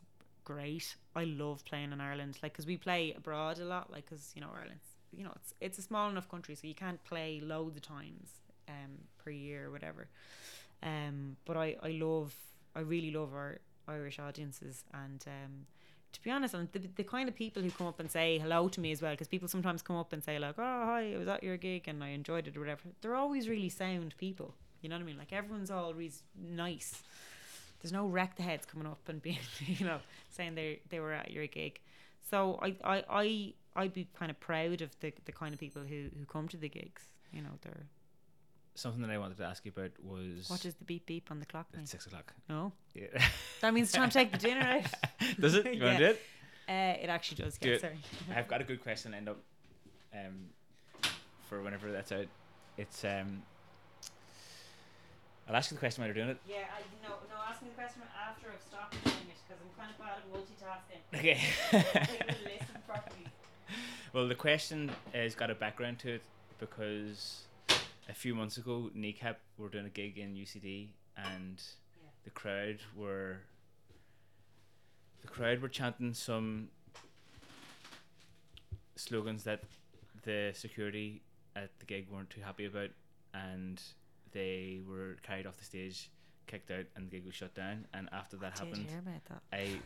[0.45, 0.95] great.
[1.15, 4.41] I love playing in Ireland, like, because we play abroad a lot, like, because, you
[4.41, 7.75] know, Ireland's, you know, it's it's a small enough country, so you can't play loads
[7.75, 8.29] of times
[8.69, 8.91] um,
[9.23, 10.07] per year or whatever.
[10.81, 12.33] Um, but I, I love,
[12.75, 15.65] I really love our Irish audiences, and um,
[16.15, 18.69] to be honest, and the, the kind of people who come up and say hello
[18.69, 21.17] to me as well, because people sometimes come up and say like, "Oh, hi, I
[21.17, 22.81] was at your gig and I enjoyed it" or whatever.
[23.01, 24.55] They're always really sound people.
[24.81, 25.17] You know what I mean?
[25.17, 27.03] Like everyone's always nice.
[27.81, 29.99] There's no wreck the heads coming up and being, you know,
[30.29, 31.79] saying they they were at your gig.
[32.29, 35.83] So I I I I'd be kind of proud of the the kind of people
[35.83, 37.03] who who come to the gigs.
[37.33, 37.87] You know, they're
[38.77, 41.39] Something that I wanted to ask you about was what does the beep beep on
[41.39, 41.83] the clock mean?
[41.83, 42.33] it's six o'clock.
[42.49, 43.07] No, Yeah.
[43.61, 44.83] that means it's time to take the dinner out.
[45.39, 45.73] Does it?
[45.73, 46.21] You want to do it?
[46.67, 47.57] Uh, it actually does.
[47.57, 47.81] Do Yeah, it.
[47.81, 47.97] sorry.
[48.35, 49.37] I've got a good question lined up
[50.13, 50.49] um,
[51.47, 52.25] for whenever that's out.
[52.77, 53.43] It's um,
[55.47, 56.37] I'll ask you the question while you're doing it.
[56.47, 57.35] Yeah, I no no.
[57.49, 60.27] Ask me the question after I've stopped doing it because I'm kind of bad at
[60.33, 61.17] multitasking.
[61.17, 61.39] Okay.
[61.71, 63.25] I will listen properly.
[64.11, 66.21] well, the question has got a background to it
[66.59, 67.43] because
[68.09, 71.61] a few months ago, Kneecap were doing a gig in UCD, and
[72.01, 72.09] Yeah.
[72.23, 73.41] the crowd were
[75.21, 76.69] the crowd were chanting some
[78.95, 79.63] slogans that
[80.23, 81.23] the security
[81.55, 82.91] at the gig weren't too happy about,
[83.33, 83.81] and
[84.31, 86.09] they were carried off the stage,
[86.47, 87.87] kicked out, and the gig was shut down.
[87.93, 88.89] And after that Did happened,
[89.29, 89.41] that?
[89.51, 89.79] I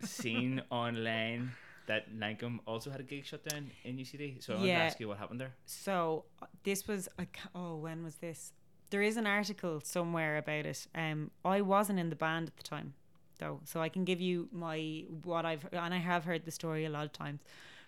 [0.06, 1.52] seen online
[1.88, 4.42] that Lankum also had a gig shut down in UCD.
[4.42, 4.84] So I want to Yeah.
[4.84, 5.54] ask you what happened there.
[5.66, 8.52] So uh, this was ca- oh when was this?
[8.90, 10.86] There is an article somewhere about it.
[10.94, 12.94] Um, I wasn't in the band at the time,
[13.38, 16.84] though, so I can give you my what I've and I have heard the story
[16.84, 17.40] a lot of times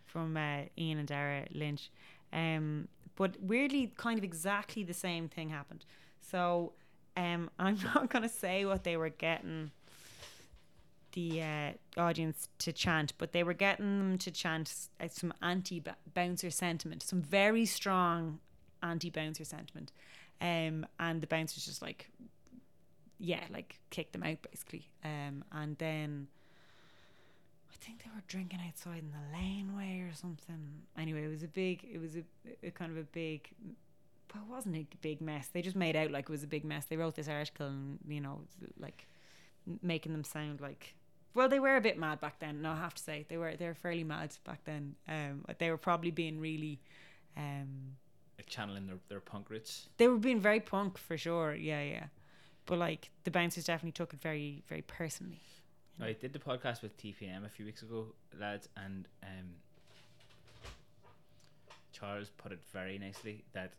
[0.04, 1.90] from uh, Ian and Dara Lynch.
[2.32, 5.84] Um, but weirdly, kind of exactly the same thing happened.
[6.20, 6.72] So,
[7.16, 9.70] um, I'm not gonna say what they were getting
[11.12, 15.82] the uh, audience to chant, but they were getting them to chant uh, some anti
[16.14, 18.38] bouncer sentiment, some very strong
[18.82, 19.92] anti bouncer sentiment.
[20.40, 22.10] Um, and the bouncers just like,
[23.18, 24.88] yeah, like kicked them out basically.
[25.04, 26.28] Um, and then
[27.70, 30.82] I think they were drinking outside in the laneway or something.
[30.96, 32.22] Anyway, it was a big, it was a,
[32.66, 33.50] a kind of a big,
[34.34, 35.48] well, it wasn't a big mess.
[35.48, 36.86] They just made out like it was a big mess.
[36.86, 38.40] They wrote this article and, you know,
[38.78, 39.06] like
[39.82, 40.94] making them sound like
[41.34, 43.24] well they were a bit mad back then no i have to say.
[43.28, 44.94] They were they were fairly mad back then.
[45.08, 46.80] Um but they were probably being really
[47.36, 47.96] um
[48.46, 49.88] channeling their, their punk roots.
[49.98, 51.54] they were being very punk for sure.
[51.54, 52.06] Yeah yeah.
[52.66, 55.42] But like the bouncers definitely took it very very personally.
[56.02, 58.06] I did the podcast with TPM a few weeks ago,
[58.40, 59.48] lads, and um,
[61.92, 63.74] Charles put it very nicely that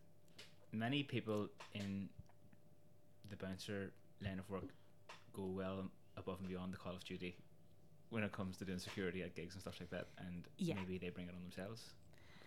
[0.71, 2.09] many people in
[3.31, 3.91] the bouncer
[4.23, 4.65] line of work
[5.33, 7.35] go well above and beyond the call of duty
[8.09, 10.75] when it comes to doing security at gigs and stuff like that, and Yeah.
[10.75, 11.93] maybe they bring it on themselves.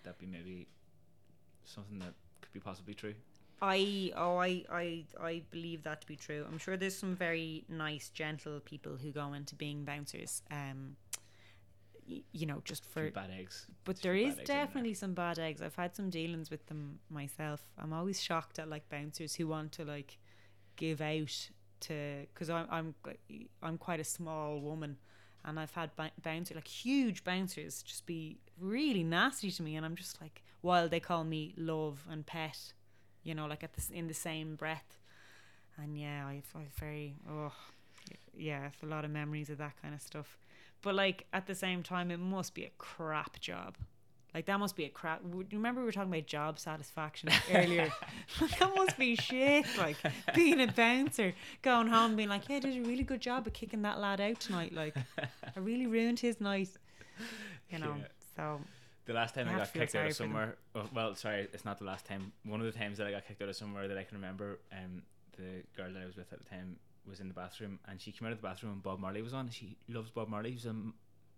[0.02, 0.68] That'd that be maybe
[1.64, 2.12] something that
[2.42, 3.14] could be possibly true?
[3.62, 6.44] I oh I, I I believe that to be true.
[6.46, 10.42] I'm sure there's some very nice, gentle people who go into being bouncers.
[10.50, 10.96] Um,
[12.06, 13.66] y- you know, just for bad eggs.
[13.84, 14.44] but there is in there.
[14.44, 15.62] definitely some bad eggs.
[15.62, 17.62] I've had some dealings with them myself.
[17.78, 20.18] I'm always shocked at like bouncers who want to like
[20.76, 21.48] give out
[21.80, 22.94] to because I'm I'm
[23.62, 24.96] I'm quite a small woman,
[25.44, 29.84] and I've had b- bouncer like huge bouncers just be really nasty to me, and
[29.84, 32.72] I'm just like while they call me love and pet,
[33.22, 34.98] you know, like at this in the same breath,
[35.76, 37.52] and yeah, I've, I've very oh
[38.36, 40.36] yeah, a lot of memories of that kind of stuff.
[40.82, 43.76] But like at the same time, it must be a crap job.
[44.34, 45.22] Like that must be a crap.
[45.52, 47.88] Remember we were talking about job satisfaction earlier.
[48.58, 49.64] that must be shit.
[49.78, 49.96] Like
[50.34, 51.32] being a bouncer,
[51.62, 54.20] going home, being like, "Yeah, I did a really good job of kicking that lad
[54.20, 54.74] out tonight.
[54.74, 55.28] Like, I
[55.60, 56.70] really ruined his night."
[57.70, 57.94] You know.
[57.96, 58.06] Yeah.
[58.36, 58.60] So
[59.06, 61.84] The last time I got kicked out of somewhere, oh, well, sorry, it's not the
[61.84, 62.32] last time.
[62.44, 64.58] One of the times that I got kicked out of somewhere that I can remember,
[64.72, 65.02] um,
[65.36, 66.76] the girl that I was with at the time
[67.08, 69.34] was in the bathroom, and she came out of the bathroom and Bob Marley was
[69.34, 69.48] on.
[69.50, 70.50] She loves Bob Marley.
[70.52, 70.74] He's a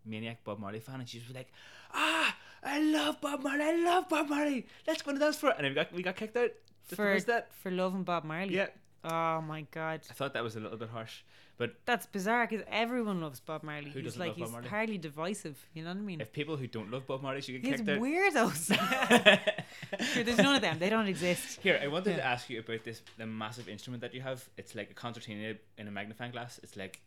[0.06, 1.52] maniac Bob Marley fan, and she was like,
[1.92, 3.64] "Ah, I love Bob Marley.
[3.64, 4.66] I love Bob Marley.
[4.86, 6.50] Let's go to dance for it." And then we got we got kicked out.
[6.94, 7.52] For that.
[7.54, 8.54] for loving Bob Marley.
[8.54, 8.68] Yeah,
[9.04, 11.22] Oh my god, I thought that was a little bit harsh,
[11.58, 13.90] but that's bizarre because everyone loves Bob Marley.
[13.90, 14.68] Who he's like love Bob he's Marley?
[14.68, 15.56] hardly divisive.
[15.74, 16.20] You know what I mean?
[16.20, 18.00] if people who don't love Bob Marley should get He's kicked out.
[18.00, 18.70] weirdos.
[20.12, 20.78] Sure, there's none of them.
[20.78, 21.60] They don't exist.
[21.60, 22.16] Here, I wanted Yeah.
[22.16, 24.48] to ask you about this the massive instrument that you have.
[24.56, 26.58] It's like a concertina in a magnifying glass.
[26.62, 27.00] It's like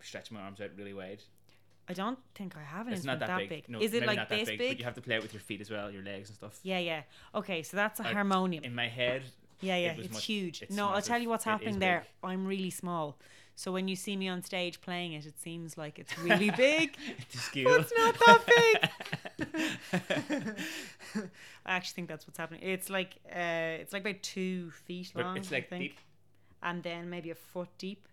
[0.00, 1.22] stretching my arms out really wide.
[1.90, 3.48] I don't think I have an it's not that, that, big.
[3.48, 3.68] big.
[3.68, 4.70] No, Is it like not that this big, big?
[4.70, 6.58] But you have to play it with your feet as well, your legs and stuff.
[6.62, 7.02] Yeah, yeah.
[7.34, 8.64] Okay, so that's a I- harmonium.
[8.64, 9.22] In my head,
[9.60, 9.96] Yeah, yeah.
[9.96, 10.62] was It's much- huge.
[10.62, 12.00] it's no, I'll tell you what's happening there.
[12.00, 12.30] big.
[12.30, 13.18] I'm really small.
[13.56, 16.96] So when you see me on stage playing it, it seems like it's really big.
[17.64, 18.90] but it's not that big.
[21.66, 22.62] I actually think that's what's happening.
[22.62, 25.36] It's like uh, it's like about two feet But long.
[25.36, 25.82] it's I like think.
[25.82, 25.98] deep.
[26.62, 28.06] and then maybe a foot deep.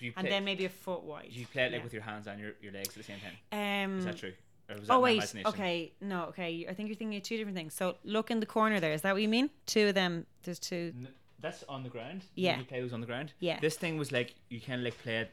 [0.00, 1.30] Yeah, Do and play, then maybe a foot wide.
[1.32, 1.84] do you play it like Yeah.
[1.84, 3.90] with your hands and your, your legs at the same time?
[3.92, 4.32] Um, Is that true?
[4.68, 6.66] That Oh wait, okay, no, okay.
[6.68, 7.74] I think you're thinking of two different things.
[7.74, 8.92] So look in the corner there.
[8.92, 9.50] Is that what you mean?
[9.66, 10.24] Two of them.
[10.44, 10.92] There's two.
[10.96, 11.08] N-
[11.40, 12.22] That's on the ground.
[12.36, 12.58] Yeah.
[12.58, 13.32] You play those on the ground.
[13.40, 13.58] Yeah.
[13.60, 15.30] This thing was like you can like play it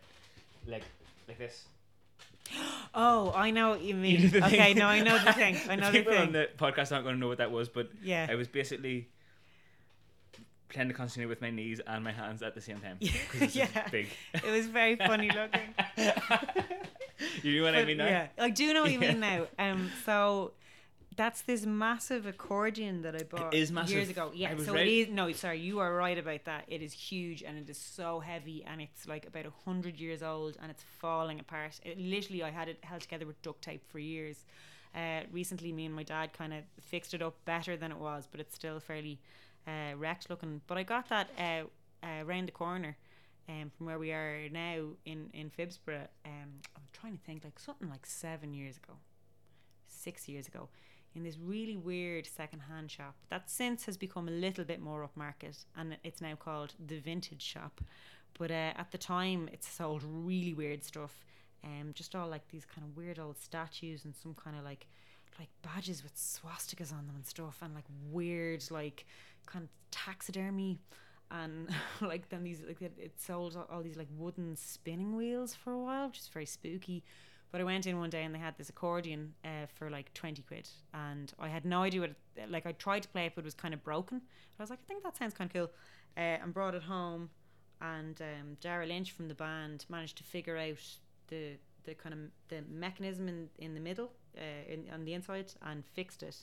[0.68, 0.84] like
[1.28, 1.66] like this.
[2.96, 4.32] Oh, I know what you mean.
[4.32, 5.56] know okay, no, I know the thing.
[5.70, 7.90] I know the People on the podcast aren't going to know what that was, but
[8.02, 8.30] Yeah.
[8.30, 9.08] it was basically
[10.70, 12.98] playing the concertina with my knees and my hands at the same time.
[13.00, 13.12] Yeah.
[13.32, 13.88] 'cause it's just Yeah.
[13.90, 14.08] big.
[14.34, 15.74] It was very funny looking.
[17.44, 18.06] you know what I mean now?
[18.08, 19.12] Yeah, I do know what you Yeah.
[19.12, 19.48] mean now.
[19.58, 20.54] Um, so
[21.16, 24.32] that's this massive accordion that I bought years ago.
[24.34, 24.88] Yeah, so right.
[24.88, 25.10] it is.
[25.10, 26.64] No, sorry, you are right about that.
[26.68, 30.24] It is huge and it is so heavy and it's like about a hundred years
[30.24, 31.80] old and it's falling apart.
[31.84, 34.46] It, literally, I had it held together with duct tape for years.
[34.96, 38.28] Uh, recently, me and my dad kind of fixed it up better than it was,
[38.32, 39.20] but it's still fairly
[39.70, 40.62] uh, wrecked looking.
[40.68, 42.98] But I got that uh, uh, the corner
[43.48, 46.08] um, from where we are now in in Phibsborough.
[46.26, 48.94] Um, I'm trying to think like something like seven years ago,
[49.88, 50.70] six years ago,
[51.16, 55.66] in this really weird second-hand shop that since has become a little bit more upmarket,
[55.76, 57.82] and it's now called the Vintage Shop.
[58.38, 61.26] But uh, at the time, it sold really weird stuff.
[61.64, 64.88] Um, just all like these kind of weird old statues and some kind of like
[65.40, 69.06] like badges with swastikas on them and stuff and like weird like
[69.50, 70.80] kind of taxidermy
[71.32, 71.70] and
[72.02, 76.08] like then these like it, sold all- these like wooden spinning wheels for a while
[76.08, 77.04] which is very spooky.
[77.52, 80.44] But I went in one day and they had this accordion uh, for like 20
[80.44, 80.70] quid.
[80.94, 83.46] And I had no idea what it, like I tried to play it but it
[83.46, 84.22] was kind of broken.
[84.60, 85.72] I was like I think that sounds kind of cool.
[86.18, 87.30] Uh, and brought it home.
[87.82, 90.84] And um, Lynch from the band managed to figure out
[91.28, 92.20] the the kind of
[92.50, 96.36] the mechanism in, in the middle uh, in, on the inside and fixed it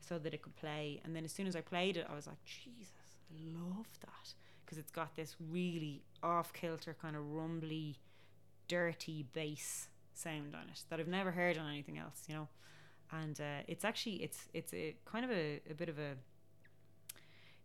[0.00, 1.00] so that it could play.
[1.04, 2.92] And then as soon as I played it I was like Jesus
[3.30, 4.34] I love that.
[4.64, 7.96] Because it's got this really off kilter kind of rumbly
[8.68, 12.48] dirty bass sound on it that I've never heard on anything else you know?
[13.12, 16.14] And uh, it's actually it's it's a kind of a, a bit of a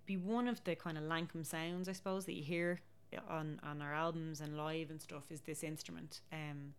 [0.06, 2.82] be one of the kind of Lankum sounds I suppose that you hear
[3.30, 6.22] on on our albums and live and stuff is this instrument.
[6.32, 6.74] Um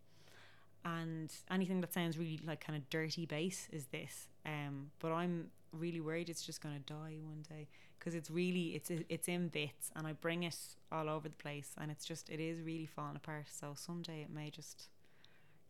[0.85, 5.47] and anything that sounds really like kind of dirty bass is this um but i'm
[5.72, 7.68] really worried it's just going to die one day
[7.99, 10.57] because it's really it's it's in bits and i bring it
[10.91, 13.47] all over the place and it's just it is really falling apart.
[13.51, 14.89] So someday it may just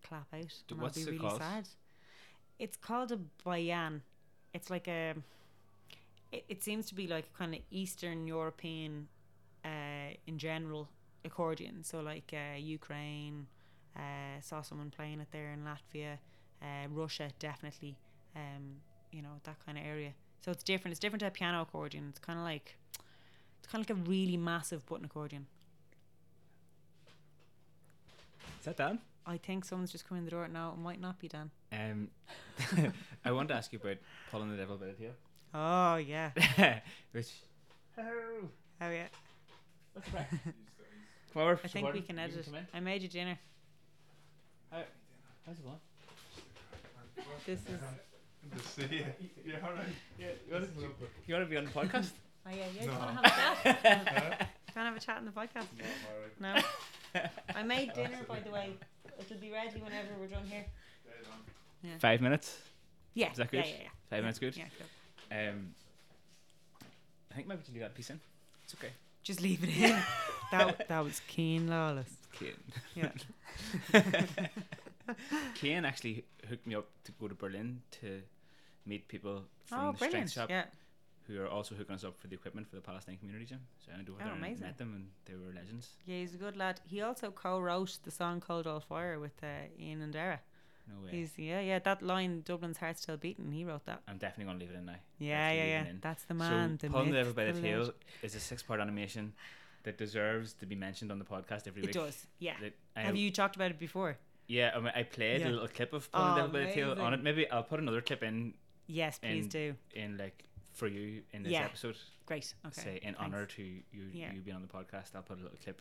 [0.07, 1.41] clap out and what's i'll be really called?
[1.41, 1.69] sad.
[2.59, 4.03] It's called a bayan.
[4.53, 5.15] It's like a
[6.33, 9.09] it, it seems to be like kind of eastern european
[9.65, 10.89] uh in general
[11.25, 13.47] accordion so like uh ukraine
[13.97, 16.19] uh, saw someone playing it there in Latvia,
[16.63, 17.97] uh, Russia definitely,
[18.35, 18.77] um,
[19.11, 20.13] you know that kind of area.
[20.41, 20.93] So it's different.
[20.93, 22.07] It's different to a piano accordion.
[22.09, 22.77] It's kind of like
[23.59, 25.47] it's kind of like a really massive button accordion.
[28.59, 28.99] Is that Dan?
[29.27, 30.49] I think someone's just coming in the door.
[30.49, 30.73] now.
[30.77, 31.51] it might not be Dan.
[31.73, 32.09] Um,
[33.25, 33.99] I want to ask you about
[34.31, 35.11] pulling the devil by the
[35.55, 36.31] Oh yeah.
[37.13, 37.31] Which.
[37.97, 38.49] Hello.
[38.81, 39.09] Oh yeah.
[39.93, 40.25] What's the?
[41.33, 41.61] Come over.
[41.63, 42.55] I think we can edit it.
[42.75, 43.39] I made you dinner.
[44.73, 44.79] How,
[45.47, 45.77] how's it going?
[47.47, 47.67] This is.
[48.51, 49.05] The sea.
[49.45, 49.85] Yeah, all right.
[50.19, 50.81] Yeah, you want, to,
[51.27, 52.11] you want to be on the podcast?
[52.47, 52.87] Oh yeah, yeah.
[52.87, 52.93] No.
[52.93, 54.49] You want to have a chat?
[54.73, 55.67] Can I have a chat in the podcast?
[55.77, 56.65] No, all right.
[57.15, 57.23] No.
[57.55, 58.71] I made dinner, by the way.
[59.21, 60.65] It'll be ready whenever we're done here.
[61.05, 61.99] Dead on.
[61.99, 62.57] Five minutes.
[63.15, 63.31] Yeah.
[63.31, 63.67] Is that good?
[63.67, 63.89] yeah, yeah.
[64.09, 64.21] Five yeah.
[64.21, 64.57] minutes good.
[64.57, 65.39] Yeah, cool.
[65.39, 65.75] Um,
[67.31, 68.21] I think maybe we should leave that piece in.
[68.65, 68.93] It's okay.
[69.23, 70.03] Just leave it in.
[70.51, 72.11] that that was keen lawless.
[72.33, 72.53] Kane.
[72.95, 73.11] Yeah.
[75.55, 78.23] Kane actually hooked me up to go to Berlin to
[78.87, 80.31] meet people from oh, the brilliant.
[80.31, 80.65] strength shop Yeah.
[81.27, 83.61] who are also hooking us up for the equipment for the Palestine Community Gym.
[83.85, 85.89] So I went over Oh, there and met them, and they were legends.
[86.07, 86.81] Yeah, he's a good lad.
[86.85, 89.47] He also co-wrote the song "Cold Old Fire" with uh,
[89.79, 90.41] Ian and Dara.
[90.89, 91.11] No way.
[91.13, 91.79] He's yeah, yeah.
[91.79, 94.03] That line, "Dublin's heart still beating." He wrote that.
[94.09, 94.95] I'm definitely gonna leave it in now.
[95.19, 95.93] Yeah, Definitely yeah, yeah.
[96.01, 96.79] That's the man.
[96.81, 97.93] so the pulling the myth, devil by the, tail
[98.23, 99.33] is a six-part animation
[99.85, 101.95] that deserves to be mentioned on the podcast every It week.
[101.95, 102.27] does.
[102.39, 102.55] Yeah.
[102.61, 104.19] That I Have you talked about it before?
[104.49, 105.49] Yeah, I, mean, I played Yeah.
[105.49, 107.23] a little clip of pulling Oh, the devil by the tail on it.
[107.23, 108.55] Maybe I'll put another clip in
[108.87, 109.77] Yes, please And- do.
[109.95, 111.65] in like for you in this Yeah.
[111.65, 111.97] episode.
[112.27, 112.53] Great.
[112.67, 112.81] Okay.
[112.81, 113.21] Say in thanks.
[113.21, 114.33] honor to you Yeah.
[114.33, 115.15] you being on the podcast.
[115.15, 115.81] I'll put a little clip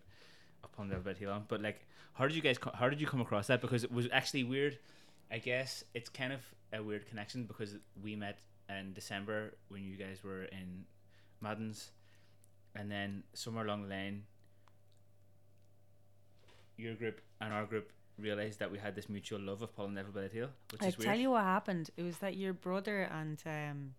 [0.64, 1.45] of pulling the devil by the tail on.
[1.47, 2.58] But like, how did you guys?
[2.58, 3.62] Co- how did you come across that?
[3.62, 4.80] Because it was actually weird.
[5.32, 6.41] I guess it's kind of
[6.74, 8.39] a weird connection because we met
[8.70, 10.86] in December when you guys were in
[11.41, 11.91] Madden's,
[12.76, 14.24] and then somewhere along the line,
[16.78, 20.02] your group and our group realized that we had this mutual love of pulling the
[20.02, 21.20] devil by the tail, which I is tell weird.
[21.20, 21.90] you what happened.
[21.98, 23.94] It was that your brother and um,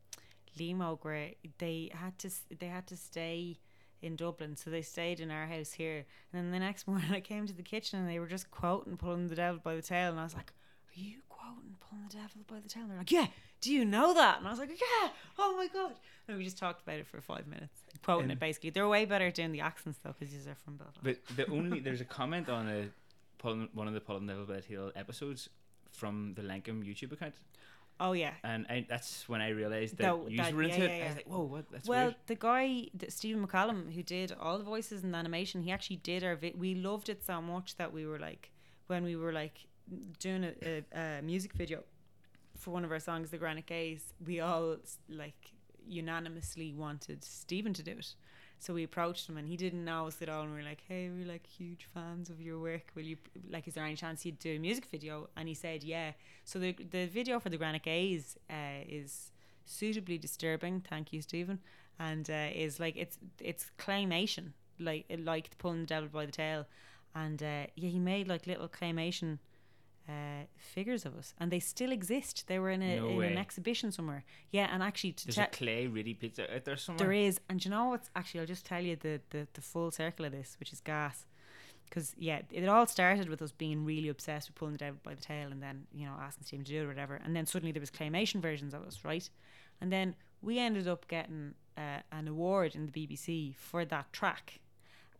[0.58, 3.58] Limo were they had to they had to stay
[4.00, 6.04] in Dublin, so they stayed in our house here.
[6.32, 8.96] And then the next morning, I came to the kitchen and they were just quoting
[8.96, 10.52] "Pulling the Devil by the Tail," and I was like,
[10.88, 13.26] "Are you quoting "Pulling the Devil by the Tail"?" And they're like, "Yeah."
[13.60, 14.38] Do you know that?
[14.38, 15.92] And I was like, "Yeah." Oh my god!
[16.26, 18.70] And we just talked about it for five minutes, quoting Um, it basically.
[18.70, 20.98] They're way better at doing the accents though, because these are from Belfast.
[21.02, 22.88] But the only there's a comment on a
[23.74, 25.48] one of the Pulling the Devil episodes
[25.90, 27.34] from the Lankum YouTube account,
[27.98, 30.84] oh yeah, and I, that's when I realized that That- you that- were into yeah,
[30.84, 30.88] it.
[30.88, 31.06] yeah, I yeah.
[31.08, 31.70] was like, whoa, what?
[31.72, 32.16] That's well, weird.
[32.28, 35.96] the guy, that Stephen McCallum, who did all the voices and the animation, he actually
[35.96, 36.36] did our.
[36.36, 38.52] Vi- we loved it so much that we were like,
[38.86, 39.66] when we were like
[40.20, 40.52] doing a,
[40.94, 41.82] a, a music video
[42.56, 44.76] for one of our songs, "The Granite Gaze," we all
[45.08, 45.50] like
[45.86, 48.14] unanimously wanted Stephen to do it.
[48.58, 50.42] So we approached him, and he didn't know us at all.
[50.42, 52.92] And we were like, "Hey, we're like huge fans of your work.
[52.94, 53.16] Will you
[53.50, 53.66] like?
[53.66, 56.12] Is there any chance you'd do a music video?" And he said, "Yeah."
[56.44, 59.32] So the the video for the Granite Gaze uh, is
[59.64, 60.80] suitably disturbing.
[60.88, 61.58] Thank you, Stephen.
[61.98, 66.66] And uh, is like it's it's claymation, like like pulling the devil by the tail.
[67.14, 69.38] And uh, yeah, he made like little claymation
[70.08, 72.44] uh, figures of us, and they still exist.
[72.48, 74.24] They were in a No in an exhibition somewhere.
[74.50, 76.98] Yeah, and actually to There's te- a clay really pizza out there somewhere.
[76.98, 78.40] there is, and do you know what's actually?
[78.40, 81.26] I'll just tell you the the, the full circle of this, which is gas.
[81.88, 85.14] Because yeah, it all started with us being really obsessed with pulling the devil by
[85.14, 87.46] the tail, and then you know asking Stephen to do it or whatever, and then
[87.46, 89.28] suddenly there was claymation versions of us, right?
[89.80, 94.60] And then we ended up getting uh, an award in the BBC for that track.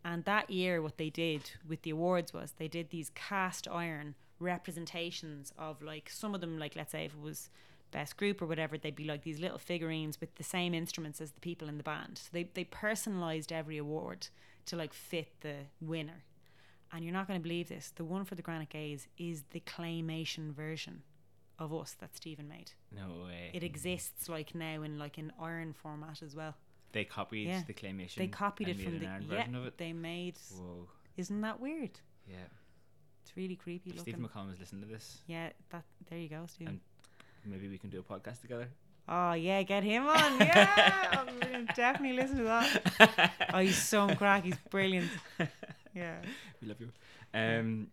[0.05, 4.15] And that year, what they did with the awards was they did these cast iron
[4.43, 7.49] representations of like some of them, like let's say if it was
[7.91, 11.31] best group or whatever, they'd be like these little figurines with the same instruments as
[11.31, 12.17] the people in the band.
[12.17, 14.27] So they they personalized every award
[14.65, 16.23] to like fit the winner.
[16.91, 17.91] And you're not going to believe this.
[17.95, 21.01] The one for the Granite Gaze is the claymation version
[21.57, 22.71] of us that Stephen made.
[22.95, 23.49] No way.
[23.51, 26.55] It exists like now in like an iron format as well.
[26.91, 27.63] they copied Yeah.
[27.65, 28.17] the claymation.
[28.17, 29.37] They copied it from the iron yeah.
[29.37, 29.77] version of it.
[29.79, 30.37] They made.
[30.55, 30.87] Whoa.
[31.17, 31.99] Isn't that weird?
[32.27, 32.49] Yeah.
[33.23, 34.13] It's really creepy If looking.
[34.15, 36.79] Stephen McCallum is listening to this, yeah, that there you go, Stephen.
[37.45, 38.67] And- maybe we can do a podcast together.
[39.09, 40.39] oh yeah, get him on.
[40.39, 43.31] Yeah, I'm definitely listen to that.
[43.53, 44.43] Oh, he's so crack.
[44.43, 45.09] He's brilliant.
[45.95, 46.15] Yeah.
[46.59, 46.89] We love you.
[47.35, 47.87] Um,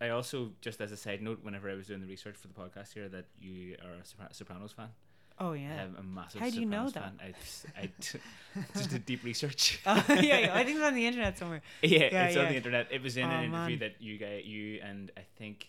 [0.00, 2.54] I also, just as a side note, whenever I was doing the research for the
[2.54, 4.88] podcast here, that you are a Sopra- Sopranos fan.
[5.38, 5.82] Oh yeah.
[5.82, 7.82] I'm a massive How do you know Sopranos fan.
[7.84, 7.88] I,
[8.78, 9.80] just did deep research.
[9.86, 11.62] oh, yeah, yeah, I think it's on the internet somewhere.
[11.82, 12.88] yeah, Yeah, it's on the internet.
[12.90, 13.78] It was in Oh, an interview man.
[13.80, 15.66] that you guys, you and I think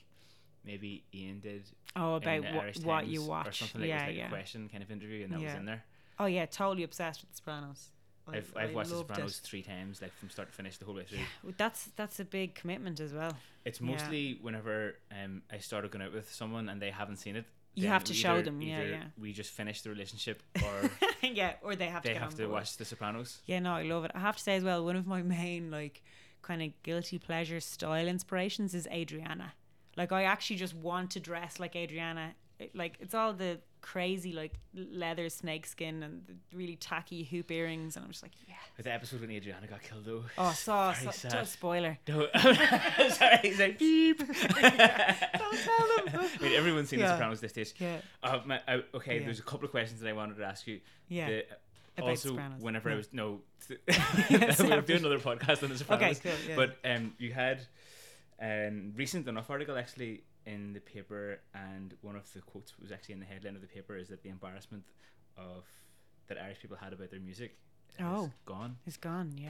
[0.64, 1.64] maybe Ian did
[1.96, 3.48] Oh, about the what, you watch.
[3.48, 4.26] or something like, it yeah, was like yeah.
[4.28, 5.84] a question kind of interview, and that was in there.
[6.20, 7.90] Oh yeah, totally obsessed with The Sopranos.
[8.30, 9.14] I- I've, I've watched The loved it.
[9.14, 11.20] Sopranos three times, like from start to finish, the whole way through.
[11.44, 13.32] Well, That's that's a big commitment as well.
[13.66, 13.88] It's Yeah.
[13.92, 17.46] mostly whenever um, I started going out with someone and they haven't seen it.
[17.82, 19.04] You have to show them, yeah, yeah.
[19.20, 20.90] We just finish the relationship, or
[21.22, 22.52] yeah, or they have to they get have to board.
[22.52, 23.42] watch The Sopranos.
[23.46, 24.12] Yeah, no, I love it.
[24.16, 26.02] I have to say as well, one of my main like
[26.42, 29.54] kind of guilty pleasure style inspirations is Adriana.
[29.96, 32.34] Like I actually just want to dress like Adriana.
[32.60, 33.60] It- like it's all the
[33.92, 38.54] crazy like leather snakeskin and the really tacky hoop earrings, and I'm just like, yeah.
[38.76, 40.24] But the episode when Adriana got killed, though.
[40.38, 41.48] Oh, so, so, sad.
[41.48, 41.98] spoiler.
[42.08, 42.28] No,
[43.10, 44.18] sorry, he's like beep.
[44.20, 46.20] Don't tell them.
[46.40, 47.74] I mean, everyone's seen The Sopranos this stage.
[47.80, 49.26] Yeah, Uh, my, I, okay, Yeah.
[49.26, 50.82] there's a couple of questions that I wanted to ask you.
[51.08, 51.28] yeah.
[51.30, 51.46] The-
[51.98, 52.62] About also, Sopranos.
[52.62, 53.40] whenever I was no,
[54.30, 56.18] Yeah, we'll do another podcast on The Sopranos.
[56.20, 56.50] okay, cool.
[56.50, 56.56] Yeah.
[56.56, 57.62] But um, you had
[58.40, 60.24] an recent enough article actually
[60.54, 63.68] in the paper, and one of the quotes was actually in the headline of the
[63.78, 64.84] paper is that the embarrassment
[65.38, 65.64] of
[66.28, 67.52] that Irish people had about their music
[68.00, 68.32] is Oh.
[68.46, 68.78] gone.
[68.88, 69.34] it's gone.
[69.38, 69.50] Yeah,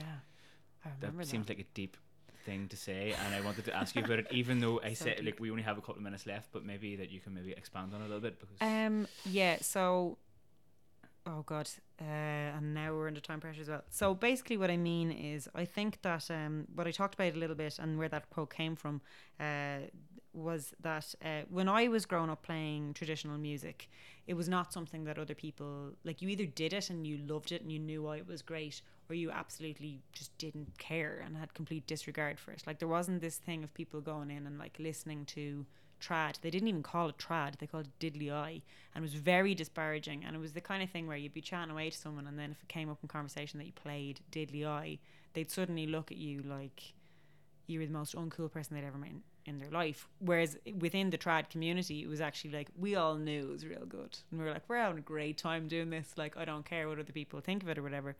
[0.84, 1.30] I That remember that.
[1.30, 1.96] seems like a deep
[2.44, 5.04] thing to say, and I wanted to ask you about it, even though I So
[5.06, 5.26] said deep.
[5.26, 7.52] like we only have a couple of minutes left, but maybe that you can maybe
[7.52, 9.06] expand on it a little bit because Um.
[9.24, 9.56] Yeah.
[9.60, 10.18] So.
[11.26, 11.68] Oh God.
[12.00, 12.04] Uh,
[12.56, 13.82] and now we're under time pressure as well.
[13.90, 17.38] So basically, what I mean is, I think that um, what I talked about a
[17.38, 19.02] little bit and where that quote came from,
[19.38, 19.78] uh,
[20.38, 23.88] was that uh, when I was growing up playing traditional music,
[24.26, 26.22] it was not something that other people like.
[26.22, 28.82] You either did it and you loved it and you knew why it was great,
[29.08, 32.62] or you absolutely just didn't care and had complete disregard for it.
[32.66, 35.66] Like there wasn't this thing of people going in and like listening to
[36.00, 36.40] trad.
[36.40, 37.58] They didn't even call it trad.
[37.58, 38.62] They called it diddly eye,
[38.94, 40.24] and it was very disparaging.
[40.24, 42.38] And it was the kind of thing where you'd be chatting away to someone, and
[42.38, 44.98] then if it came up in conversation that you played diddly eye,
[45.32, 46.94] they'd suddenly look at you like
[47.66, 49.12] you were the most uncool person they'd ever met
[49.48, 50.08] in, their life.
[50.18, 53.86] Whereas within the trad community, it was actually like we all knew it was real
[53.86, 56.12] good, and we were like, we're having a great time doing this.
[56.16, 58.16] Like I don't care what other people think of it or whatever.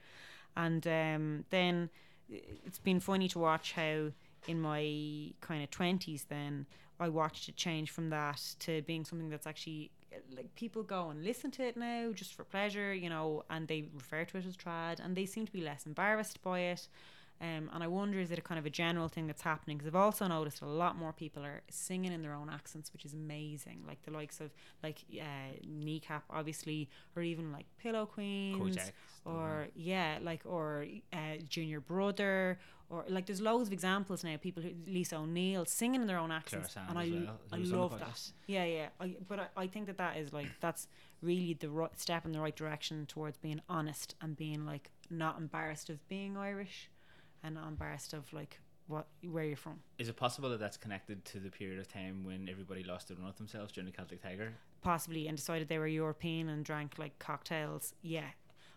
[0.57, 1.91] And um, then
[2.29, 4.11] it's been funny to watch how
[4.47, 6.67] in my kind of twenties then
[7.01, 9.91] I watched it change from that to being something that's actually
[10.35, 13.89] like people go and listen to it now just for pleasure, you know, and they
[13.95, 16.89] refer to it as trad, and they seem to be less embarrassed by it.
[17.41, 19.79] Um, and I wonder is it a kind of a general thing that's happening?
[19.79, 23.05] Because I've also noticed a lot more people are singing in their own accents, which
[23.05, 23.85] is amazing.
[23.87, 24.51] Like the likes of
[24.83, 28.77] like uh, Kneecap, obviously, or even like Pillow Queens,
[29.25, 32.59] or yeah, like or uh, Junior Brother,
[32.91, 34.37] or like there's loads of examples now.
[34.37, 37.73] People, who, Lisa O'Neill, singing in their own accents, and I well, I who was
[37.73, 38.33] on the love that.
[38.49, 38.89] Yeah, yeah.
[39.01, 40.89] I, but I, I think that that is like that's
[41.23, 45.39] really the right step in the right direction towards being honest and being like not
[45.39, 46.89] embarrassed of being Irish,
[47.43, 49.81] and not embarrassed of like what where you're from.
[49.99, 53.17] Is it possible that that's connected to the period of time when everybody lost their
[53.17, 54.55] run of themselves during the Celtic Tiger?
[54.83, 57.95] possibly and decided they were European and drank like cocktails.
[58.03, 58.31] Yeah,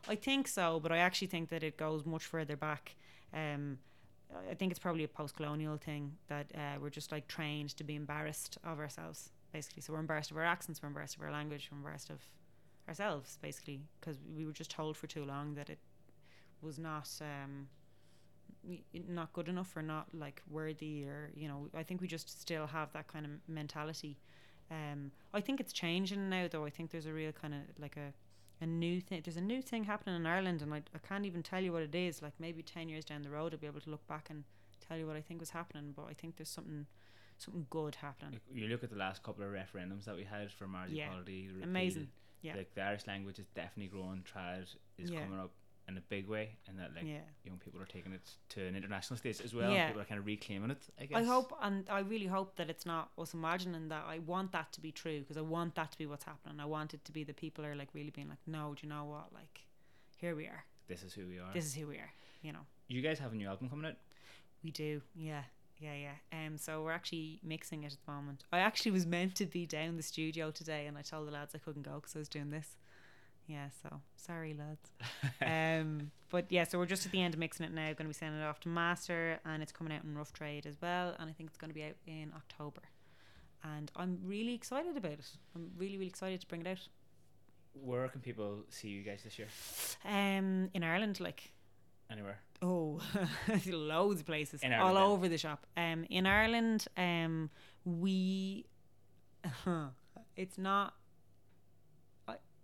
[0.08, 2.96] I think so, but I actually think that it goes much further back.
[3.34, 3.78] Um,
[4.50, 7.96] I think it's probably a post-colonial thing that uh, we're just like trained to be
[7.96, 9.82] embarrassed of ourselves, basically.
[9.82, 12.22] So we're embarrassed of our accents, we're embarrassed of our language, we're embarrassed of
[12.88, 15.80] ourselves, basically, because we were just told for too long that it
[16.62, 17.68] was not um,
[19.08, 21.68] not good enough or not like worthy, or you know.
[21.76, 24.18] I think we just still have that kind of mentality.
[24.70, 26.66] Um, I think it's changing now, though.
[26.66, 28.14] I think there's a real kind of like a
[28.64, 29.22] a new thing.
[29.24, 31.82] There's a new thing happening in Ireland, and I, I can't even tell you what
[31.84, 32.22] it is.
[32.22, 34.44] Like maybe ten years down the road, I'll be able to look back and
[34.88, 35.94] tell you what I think was happening.
[35.96, 36.86] But I think there's something
[37.38, 38.40] something good happening.
[38.54, 41.06] You look at the last couple of referendums that we had for marriage Yeah.
[41.08, 41.50] equality.
[41.64, 42.10] Amazing.
[42.44, 42.56] Yeah.
[42.56, 44.24] Like the Irish language is definitely growing.
[44.24, 44.68] Trad
[45.00, 45.22] is Yeah.
[45.24, 45.52] coming up
[45.92, 47.20] in a big way, and that like yeah.
[47.44, 49.72] young people are taking it to an international stage as well.
[49.72, 49.88] Yeah.
[49.88, 50.82] People are kind of reclaiming it.
[51.00, 51.18] I guess.
[51.18, 54.06] I hope, and I really hope that it's not us imagining that.
[54.08, 56.60] I want that to be true because I want that to be what's happening.
[56.60, 58.90] I want it to be the people are like really being like, no, do you
[58.94, 59.34] know what?
[59.34, 59.62] Like,
[60.18, 60.66] here we are.
[60.88, 61.54] this is who we are.
[61.54, 62.12] This is who we are.
[62.42, 62.66] You know.
[62.88, 63.98] you guys have a new album coming out.
[64.64, 65.44] We do, yeah,
[65.80, 66.46] yeah, yeah.
[66.46, 68.44] Um, so we're actually mixing it at the moment.
[68.52, 71.56] I actually was meant to be down the studio today, and I told the lads
[71.56, 72.78] I couldn't go because I was doing this.
[73.52, 74.92] Yeah, so sorry, lads.
[75.42, 77.88] um, but yeah, so we're just at the end of mixing it now.
[77.88, 80.66] Going to be sending it off to master, and it's coming out in rough trade
[80.66, 81.16] as well.
[81.20, 82.82] And I think it's going to be out in October.
[83.64, 85.30] And I'm really excited about it.
[85.56, 86.88] I'm really, really excited to bring it out.
[87.74, 89.48] Where can people see you guys this year?
[90.06, 91.52] Um, in Ireland, like
[92.12, 92.40] Anywhere?
[92.62, 93.00] Oh,
[93.68, 95.04] loads of places In all then.
[95.04, 95.66] over the shop.
[95.78, 97.50] Um, in Ireland, um,
[97.86, 98.66] we,
[100.36, 100.94] it's not.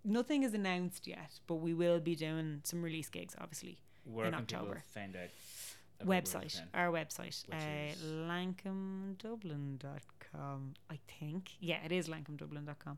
[0.04, 3.80] Nothing is announced yet, but we will be doing some release gigs, obviously.
[4.06, 4.84] Where In October.
[4.94, 5.30] find out?
[6.06, 8.04] website, our website, Which uh, is?
[9.28, 10.74] lankumdublin.com.
[10.90, 12.98] I think, yeah, it is lankumdublin.com.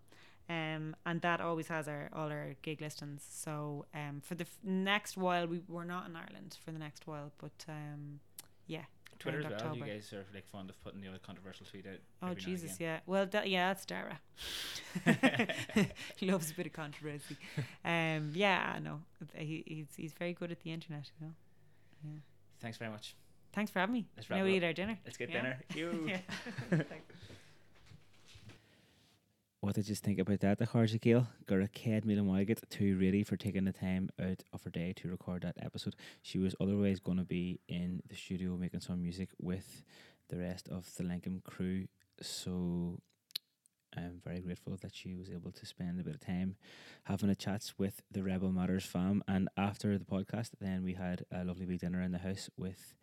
[0.49, 3.23] Um, and that always has our all our gig listings.
[3.29, 7.05] So um, for the f- next while, we we're not in Ireland for the next
[7.05, 8.19] while, but um,
[8.65, 8.85] yeah.
[9.19, 9.75] Twitter as well.
[9.75, 11.99] You guys are like fond of putting the other controversial tweet out.
[12.23, 12.99] Oh every now and Jesus, yeah.
[13.05, 14.19] Well, that, yeah, that's Dara.
[16.15, 17.37] he loves a bit of controversy.
[17.83, 19.01] Um, yeah, I know.
[19.35, 21.11] He, he's he's very good at the internet.
[21.19, 21.33] You know.
[22.03, 22.19] Yeah.
[22.61, 23.15] Thanks very much.
[23.51, 24.07] Thanks for having me.
[24.15, 24.97] Let's now we eat our dinner.
[25.05, 25.41] Let's get Yeah.
[25.41, 25.59] dinner.
[25.75, 26.09] You.
[26.71, 26.83] yeah.
[29.61, 31.27] What did you think about that, the Harja Gael?
[31.45, 34.93] Gur a céad míle maigad to really for taking the time out of her day
[34.93, 35.97] to record that episode.
[36.21, 39.83] She was otherwise going to be in the studio making some music with
[40.29, 41.87] the rest of the Lankum crew.
[42.21, 42.99] So
[43.97, 46.55] I'm very grateful that she was able to spend a bit of time
[47.03, 49.21] having a chats with the Rebel Matters fam.
[49.27, 52.93] And after the podcast, then we had a lovely wee dinner in the house with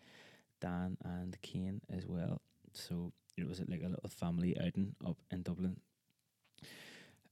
[0.62, 2.40] Dan and Kane as well.
[2.72, 5.76] So it was like a little family outing up in Dublin.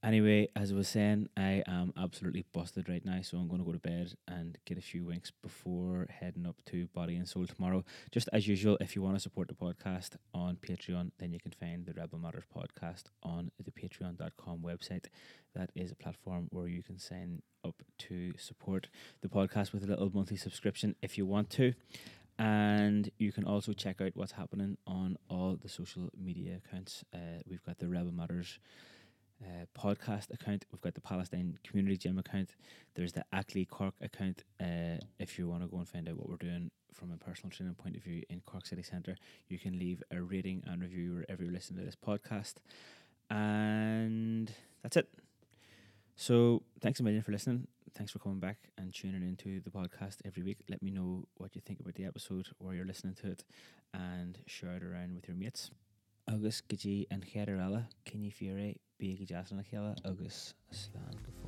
[0.05, 3.65] Anyway, as I was saying, I am absolutely busted right now, so I'm going to
[3.65, 7.47] go to bed and get a few winks before heading up to Body and Soul
[7.47, 7.83] tomorrow.
[8.11, 11.53] Just as usual, if you want to support the podcast on Patreon, then you can
[11.53, 15.05] find the Rebel Matters podcast on the patreon.com website.
[15.55, 18.89] That is a platform where you can sign up to support
[19.23, 21.73] the podcast with a little monthly subscription if you want to.
[22.37, 27.03] And you can also check out what's happening on all the social media accounts.
[27.11, 28.59] Uh, we've got the Rebel Matters
[29.43, 30.65] uh, podcast account.
[30.71, 32.51] We've got the Palestine Community Gym account.
[32.95, 34.43] There's the Ackley Cork account.
[34.59, 37.51] Uh, if you want to go and find out what we're doing from a personal
[37.51, 39.17] training point of view in Cork City Centre,
[39.49, 42.55] you can leave a rating and review wherever you're listening to this podcast.
[43.29, 45.09] And that's it.
[46.15, 47.67] So thanks a million for listening.
[47.93, 50.59] Thanks for coming back and tuning into the podcast every week.
[50.69, 53.43] Let me know what you think about the episode, where you're listening to it,
[53.93, 55.71] and share it around with your mates.
[56.33, 58.69] Agus gotí an cheadar eile cinní fiúré
[58.99, 60.39] bí go deasna chéile agus
[60.83, 61.44] slán go